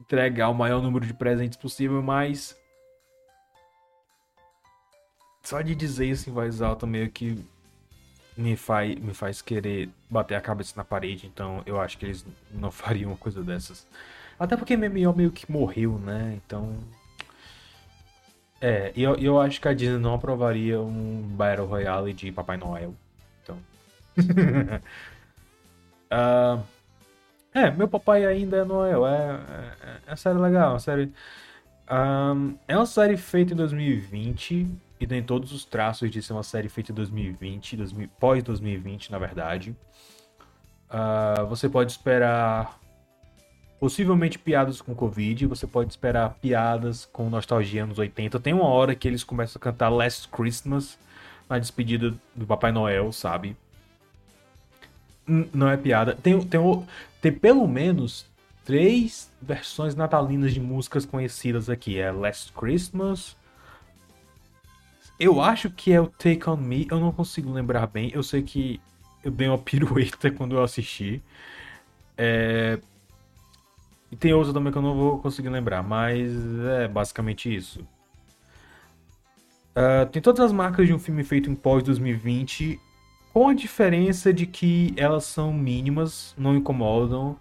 entregar 0.00 0.48
o 0.48 0.54
maior 0.54 0.82
número 0.82 1.06
de 1.06 1.14
presentes 1.14 1.56
possível, 1.56 2.02
mas 2.02 2.56
só 5.42 5.60
de 5.60 5.74
dizer 5.74 6.06
isso 6.06 6.28
em 6.28 6.32
voz 6.32 6.60
alta 6.60 6.86
meio 6.86 7.10
que 7.10 7.44
me 8.36 8.56
faz, 8.56 8.94
me 8.96 9.14
faz 9.14 9.40
querer 9.40 9.88
bater 10.10 10.34
a 10.34 10.40
cabeça 10.40 10.74
na 10.76 10.84
parede, 10.84 11.26
então 11.26 11.62
eu 11.64 11.80
acho 11.80 11.96
que 11.96 12.04
eles 12.04 12.26
não 12.52 12.70
fariam 12.72 13.10
uma 13.10 13.16
coisa 13.16 13.42
dessas. 13.42 13.86
Até 14.38 14.56
porque 14.56 14.76
MMO 14.76 15.14
meio 15.16 15.30
que 15.30 15.50
morreu, 15.50 15.98
né? 15.98 16.38
Então. 16.44 16.76
É, 18.60 18.92
eu, 18.96 19.14
eu 19.16 19.40
acho 19.40 19.60
que 19.60 19.68
a 19.68 19.72
Disney 19.72 19.98
não 19.98 20.14
aprovaria 20.14 20.80
um 20.80 21.22
Battle 21.22 21.66
Royale 21.66 22.12
de 22.12 22.32
Papai 22.32 22.56
Noel. 22.56 22.94
Então. 23.42 23.58
uh, 26.12 26.62
é, 27.56 27.70
meu 27.70 27.88
papai 27.88 28.26
ainda 28.26 28.58
é 28.58 28.64
Noel. 28.64 29.06
É, 29.06 29.40
é, 29.82 30.12
é 30.12 30.16
série 30.16 30.38
legal, 30.38 30.74
uma 30.74 30.78
série. 30.78 31.10
Um, 31.90 32.56
é 32.68 32.76
uma 32.76 32.86
série 32.86 33.16
feita 33.16 33.52
em 33.52 33.56
2020 33.56 34.66
e 34.98 35.06
tem 35.06 35.22
todos 35.22 35.52
os 35.52 35.64
traços 35.64 36.10
de 36.10 36.20
ser 36.20 36.32
uma 36.32 36.42
série 36.42 36.68
feita 36.68 36.92
em 36.92 36.94
2020, 36.94 37.76
2000, 37.76 38.08
pós 38.20 38.42
2020, 38.42 39.10
na 39.10 39.18
verdade. 39.18 39.76
Uh, 40.90 41.46
você 41.46 41.68
pode 41.68 41.92
esperar 41.92 42.78
possivelmente 43.80 44.38
piadas 44.38 44.80
com 44.80 44.94
Covid, 44.94 45.46
você 45.46 45.66
pode 45.66 45.90
esperar 45.90 46.34
piadas 46.40 47.04
com 47.06 47.30
nostalgia 47.30 47.84
anos 47.84 47.98
80. 47.98 48.40
Tem 48.40 48.52
uma 48.52 48.68
hora 48.68 48.94
que 48.94 49.06
eles 49.06 49.24
começam 49.24 49.58
a 49.58 49.62
cantar 49.62 49.88
Last 49.88 50.28
Christmas 50.28 50.98
na 51.48 51.58
despedida 51.58 52.14
do 52.34 52.46
Papai 52.46 52.72
Noel, 52.72 53.12
sabe? 53.12 53.56
Não 55.26 55.68
é 55.68 55.76
piada. 55.76 56.14
Tem, 56.14 56.40
tem, 56.40 56.60
tem 57.20 57.32
pelo 57.32 57.66
menos 57.66 58.26
três 58.64 59.30
versões 59.40 59.94
natalinas 59.94 60.52
de 60.52 60.60
músicas 60.60 61.04
conhecidas 61.04 61.68
aqui. 61.68 61.98
É 61.98 62.10
Last 62.10 62.52
Christmas, 62.52 63.36
eu 65.18 65.40
acho 65.40 65.70
que 65.70 65.92
é 65.92 66.00
o 66.00 66.06
Take 66.06 66.48
On 66.48 66.56
Me, 66.56 66.86
eu 66.90 67.00
não 67.00 67.10
consigo 67.10 67.50
lembrar 67.50 67.86
bem. 67.86 68.10
Eu 68.12 68.22
sei 68.22 68.42
que 68.42 68.80
eu 69.24 69.30
dei 69.30 69.48
uma 69.48 69.58
pirueta 69.58 70.30
quando 70.30 70.56
eu 70.56 70.62
assisti. 70.62 71.22
É... 72.16 72.78
E 74.10 74.16
tem 74.16 74.32
outra 74.32 74.52
também 74.52 74.72
que 74.72 74.78
eu 74.78 74.82
não 74.82 74.94
vou 74.94 75.18
conseguir 75.18 75.48
lembrar, 75.48 75.82
mas 75.82 76.30
é 76.80 76.86
basicamente 76.86 77.52
isso. 77.54 77.80
Uh, 79.76 80.06
tem 80.10 80.22
todas 80.22 80.40
as 80.40 80.52
marcas 80.52 80.86
de 80.86 80.94
um 80.94 80.98
filme 80.98 81.22
feito 81.22 81.50
em 81.50 81.54
pós-2020, 81.54 82.78
com 83.36 83.48
a 83.48 83.52
diferença 83.52 84.32
de 84.32 84.46
que 84.46 84.94
elas 84.96 85.24
são 85.24 85.52
mínimas, 85.52 86.34
não 86.38 86.56
incomodam, 86.56 87.38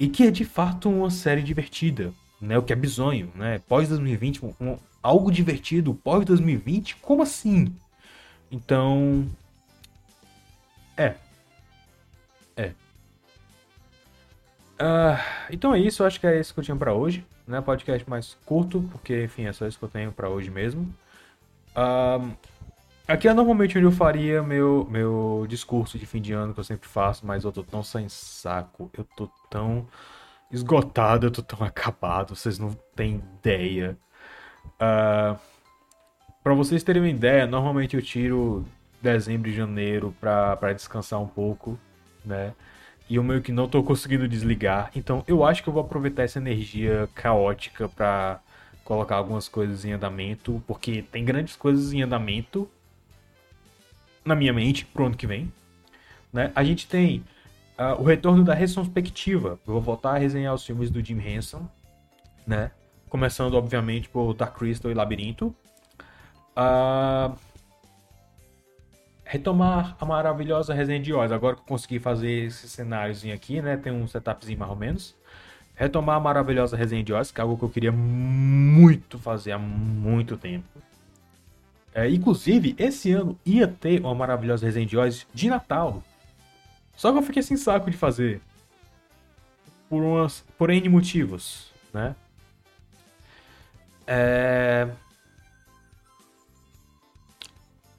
e 0.00 0.08
que 0.08 0.24
é 0.24 0.32
de 0.32 0.44
fato 0.44 0.90
uma 0.90 1.12
série 1.12 1.44
divertida, 1.44 2.12
né? 2.40 2.58
O 2.58 2.62
que 2.64 2.72
é 2.72 2.76
bizonho, 2.76 3.30
né? 3.36 3.60
Pós-2020, 3.68 4.52
um, 4.60 4.76
algo 5.00 5.30
divertido 5.30 5.94
pós 5.94 6.24
2020? 6.24 6.96
Como 6.96 7.22
assim? 7.22 7.72
Então. 8.50 9.28
É. 10.96 11.14
É. 12.56 12.72
Uh, 14.74 15.22
então 15.52 15.72
é 15.72 15.78
isso, 15.78 16.02
acho 16.02 16.18
que 16.18 16.26
é 16.26 16.40
isso 16.40 16.52
que 16.52 16.58
eu 16.58 16.64
tinha 16.64 16.76
para 16.76 16.92
hoje. 16.92 17.24
Né? 17.46 17.60
Podcast 17.60 18.10
mais 18.10 18.36
curto, 18.44 18.82
porque 18.90 19.22
enfim, 19.22 19.44
é 19.44 19.52
só 19.52 19.68
isso 19.68 19.78
que 19.78 19.84
eu 19.84 19.88
tenho 19.88 20.10
para 20.10 20.28
hoje 20.28 20.50
mesmo. 20.50 20.92
Uh, 21.76 22.36
aqui 23.08 23.26
é 23.26 23.32
normalmente 23.32 23.76
onde 23.78 23.86
eu 23.86 23.92
faria 23.92 24.42
meu, 24.42 24.86
meu 24.90 25.46
discurso 25.48 25.98
de 25.98 26.04
fim 26.04 26.20
de 26.20 26.34
ano 26.34 26.52
que 26.52 26.60
eu 26.60 26.64
sempre 26.64 26.86
faço, 26.86 27.26
mas 27.26 27.42
eu 27.42 27.50
tô 27.50 27.64
tão 27.64 27.82
sem 27.82 28.08
saco, 28.08 28.90
eu 28.96 29.04
tô 29.16 29.28
tão 29.50 29.88
esgotado, 30.52 31.26
eu 31.26 31.30
tô 31.30 31.42
tão 31.42 31.66
acabado, 31.66 32.36
vocês 32.36 32.58
não 32.58 32.76
têm 32.94 33.16
ideia. 33.40 33.96
Uh, 34.74 34.78
ah, 34.80 35.36
para 36.44 36.54
vocês 36.54 36.82
terem 36.82 37.02
uma 37.02 37.08
ideia, 37.08 37.46
normalmente 37.46 37.96
eu 37.96 38.02
tiro 38.02 38.64
dezembro 39.00 39.48
e 39.48 39.54
janeiro 39.54 40.14
para 40.20 40.72
descansar 40.74 41.20
um 41.20 41.26
pouco, 41.26 41.78
né? 42.24 42.54
E 43.08 43.16
eu 43.16 43.22
meio 43.22 43.40
que 43.40 43.52
não 43.52 43.68
tô 43.68 43.82
conseguindo 43.82 44.28
desligar. 44.28 44.90
Então 44.94 45.24
eu 45.26 45.44
acho 45.44 45.62
que 45.62 45.68
eu 45.68 45.72
vou 45.72 45.82
aproveitar 45.82 46.24
essa 46.24 46.38
energia 46.38 47.08
caótica 47.14 47.88
para 47.88 48.40
colocar 48.84 49.16
algumas 49.16 49.48
coisas 49.48 49.84
em 49.84 49.92
andamento, 49.92 50.62
porque 50.66 51.02
tem 51.02 51.24
grandes 51.24 51.56
coisas 51.56 51.92
em 51.92 52.02
andamento 52.02 52.68
na 54.28 54.36
minha 54.36 54.52
mente 54.52 54.84
pro 54.84 55.06
ano 55.06 55.16
que 55.16 55.26
vem. 55.26 55.52
Né? 56.32 56.52
A 56.54 56.62
gente 56.62 56.86
tem 56.86 57.24
uh, 57.78 58.00
o 58.00 58.04
retorno 58.04 58.44
da 58.44 58.54
retrospectiva. 58.54 59.58
Eu 59.66 59.72
vou 59.72 59.80
voltar 59.80 60.14
a 60.14 60.18
resenhar 60.18 60.54
os 60.54 60.64
filmes 60.64 60.90
do 60.90 61.02
Jim 61.04 61.18
Henson, 61.18 61.66
né? 62.46 62.70
Começando, 63.08 63.54
obviamente, 63.54 64.08
por 64.08 64.34
Dark 64.34 64.56
Crystal 64.56 64.90
e 64.90 64.94
Labirinto. 64.94 65.54
Uh, 66.54 67.34
retomar 69.24 69.96
a 69.98 70.04
maravilhosa 70.04 70.74
resenha 70.74 71.00
de 71.00 71.14
Oz. 71.14 71.32
Agora 71.32 71.56
que 71.56 71.62
eu 71.62 71.66
consegui 71.66 71.98
fazer 71.98 72.46
esse 72.46 72.68
cenáriozinho 72.68 73.34
aqui, 73.34 73.62
né? 73.62 73.78
Tem 73.78 73.92
um 73.92 74.06
setupzinho 74.06 74.58
mais 74.58 74.70
ou 74.70 74.76
menos. 74.76 75.16
Retomar 75.74 76.16
a 76.16 76.20
maravilhosa 76.20 76.76
resenha 76.76 77.02
de 77.02 77.14
Oz, 77.14 77.30
que 77.30 77.40
é 77.40 77.42
algo 77.42 77.56
que 77.56 77.64
eu 77.64 77.68
queria 77.70 77.92
muito 77.92 79.18
fazer 79.18 79.52
há 79.52 79.58
muito 79.58 80.36
tempo. 80.36 80.66
É, 81.94 82.08
inclusive, 82.08 82.74
esse 82.78 83.12
ano 83.12 83.38
ia 83.44 83.66
ter 83.66 84.00
uma 84.00 84.14
maravilhosa 84.14 84.66
resenha 84.66 84.86
de 84.86 84.96
Oz 84.96 85.26
de 85.34 85.48
Natal. 85.48 86.02
Só 86.94 87.12
que 87.12 87.18
eu 87.18 87.22
fiquei 87.22 87.42
sem 87.42 87.56
saco 87.56 87.90
de 87.90 87.96
fazer. 87.96 88.40
Por, 89.88 90.02
umas, 90.02 90.44
por 90.58 90.70
N 90.70 90.88
motivos, 90.88 91.72
né? 91.92 92.14
É... 94.06 94.88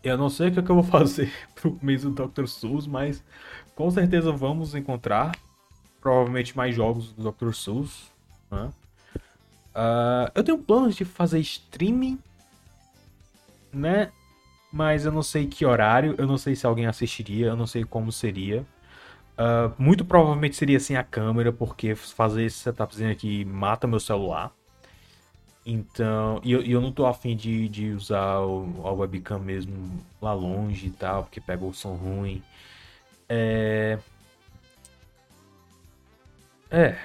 Eu 0.03 0.17
não 0.17 0.29
sei 0.29 0.47
o 0.47 0.51
que, 0.51 0.59
é 0.59 0.63
que 0.63 0.69
eu 0.69 0.75
vou 0.75 0.83
fazer 0.91 1.31
pro 1.55 1.77
mês 1.81 2.03
do 2.03 2.11
Dr. 2.11 2.45
Souls, 2.45 2.87
mas 2.87 3.23
com 3.75 3.89
certeza 3.91 4.31
vamos 4.31 4.75
encontrar 4.75 5.35
provavelmente 6.01 6.55
mais 6.55 6.75
jogos 6.75 7.11
do 7.11 7.31
Dr. 7.31 7.51
Souls. 7.53 8.11
Né? 8.49 8.71
Uh, 9.75 10.31
eu 10.33 10.43
tenho 10.43 10.57
planos 10.57 10.95
de 10.95 11.05
fazer 11.05 11.39
streaming, 11.39 12.17
né? 13.71 14.11
Mas 14.71 15.05
eu 15.05 15.11
não 15.11 15.23
sei 15.23 15.47
que 15.47 15.65
horário, 15.65 16.15
eu 16.17 16.27
não 16.27 16.37
sei 16.37 16.55
se 16.55 16.65
alguém 16.65 16.85
assistiria, 16.85 17.47
eu 17.47 17.55
não 17.55 17.67
sei 17.67 17.83
como 17.83 18.11
seria. 18.11 18.65
Uh, 19.39 19.73
muito 19.77 20.03
provavelmente 20.05 20.55
seria 20.55 20.79
sem 20.79 20.97
a 20.97 21.03
câmera, 21.03 21.51
porque 21.51 21.95
fazer 21.95 22.43
esse 22.43 22.57
setupzinho 22.57 23.11
aqui 23.11 23.45
mata 23.45 23.87
meu 23.87 23.99
celular. 23.99 24.53
Então, 25.65 26.41
e 26.43 26.51
eu, 26.51 26.61
eu 26.61 26.81
não 26.81 26.91
tô 26.91 27.05
afim 27.05 27.35
de, 27.35 27.69
de 27.69 27.91
usar 27.91 28.39
o, 28.41 28.85
a 28.85 28.91
webcam 28.91 29.39
mesmo 29.39 30.03
lá 30.21 30.33
longe 30.33 30.87
e 30.87 30.91
tal, 30.91 31.23
porque 31.23 31.39
pega 31.39 31.63
o 31.65 31.73
som 31.73 31.93
ruim. 31.95 32.43
É. 33.27 33.99
É. 36.71 36.97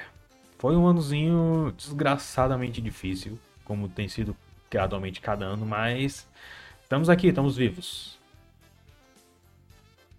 Foi 0.59 0.77
um 0.77 0.89
anozinho 0.89 1.75
desgraçadamente 1.77 2.81
difícil, 2.81 3.39
como 3.65 3.89
tem 3.89 4.09
sido 4.09 4.35
gradualmente 4.75 5.21
cada 5.21 5.45
ano, 5.45 5.65
mas 5.65 6.29
estamos 6.83 7.09
aqui, 7.09 7.29
estamos 7.29 7.57
vivos. 7.57 8.19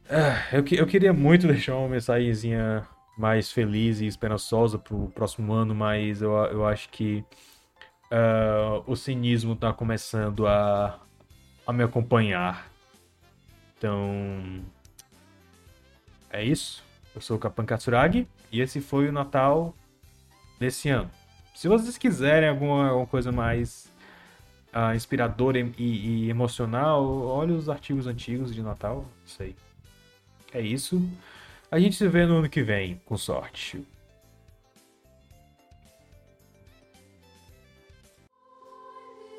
É, 0.08 0.56
eu, 0.58 0.64
eu 0.80 0.88
queria 0.88 1.12
muito 1.12 1.46
deixar 1.52 1.76
uma 1.76 1.90
mensagenzinha 1.90 2.88
mais 3.18 3.52
feliz 3.52 4.00
e 4.00 4.06
esperançosa 4.06 4.80
pro 4.80 5.10
próximo 5.10 5.52
ano, 5.52 5.76
mas 5.76 6.22
eu, 6.22 6.32
eu 6.32 6.66
acho 6.66 6.88
que 6.88 7.22
uh, 8.06 8.82
o 8.88 8.96
cinismo 8.96 9.54
está 9.54 9.74
começando 9.74 10.48
a, 10.48 11.02
a 11.68 11.74
me 11.74 11.84
acompanhar. 11.84 12.72
Então, 13.78 14.64
é 16.30 16.44
isso. 16.46 16.82
Eu 17.14 17.20
sou 17.20 17.36
o 17.36 17.40
Kapan 17.40 17.66
Katsuragi 17.66 18.26
e 18.52 18.62
esse 18.62 18.80
foi 18.80 19.10
o 19.10 19.12
Natal 19.12 19.76
desse 20.58 20.88
ano. 20.88 21.12
Se 21.54 21.68
vocês 21.68 21.98
quiserem 21.98 22.50
alguma, 22.50 22.88
alguma 22.90 23.08
coisa 23.08 23.32
mais 23.32 23.94
uh, 24.76 24.94
inspiradora 24.94 25.58
e, 25.60 25.74
e, 25.78 26.30
emocional, 26.30 27.06
olhe 27.06 27.54
os 27.54 27.70
artigos 27.70 28.06
antigos 28.06 28.54
de 28.54 28.62
Natal. 28.62 29.06
Aí. 29.40 29.56
É 30.54 30.62
isso. 30.62 31.02
A 31.72 31.80
gente 31.80 31.96
se 31.96 32.06
vê 32.08 32.26
no 32.26 32.40
ano 32.40 32.50
que 32.50 32.62
vem, 32.62 33.02
com 33.06 33.18
sorte. 33.18 33.82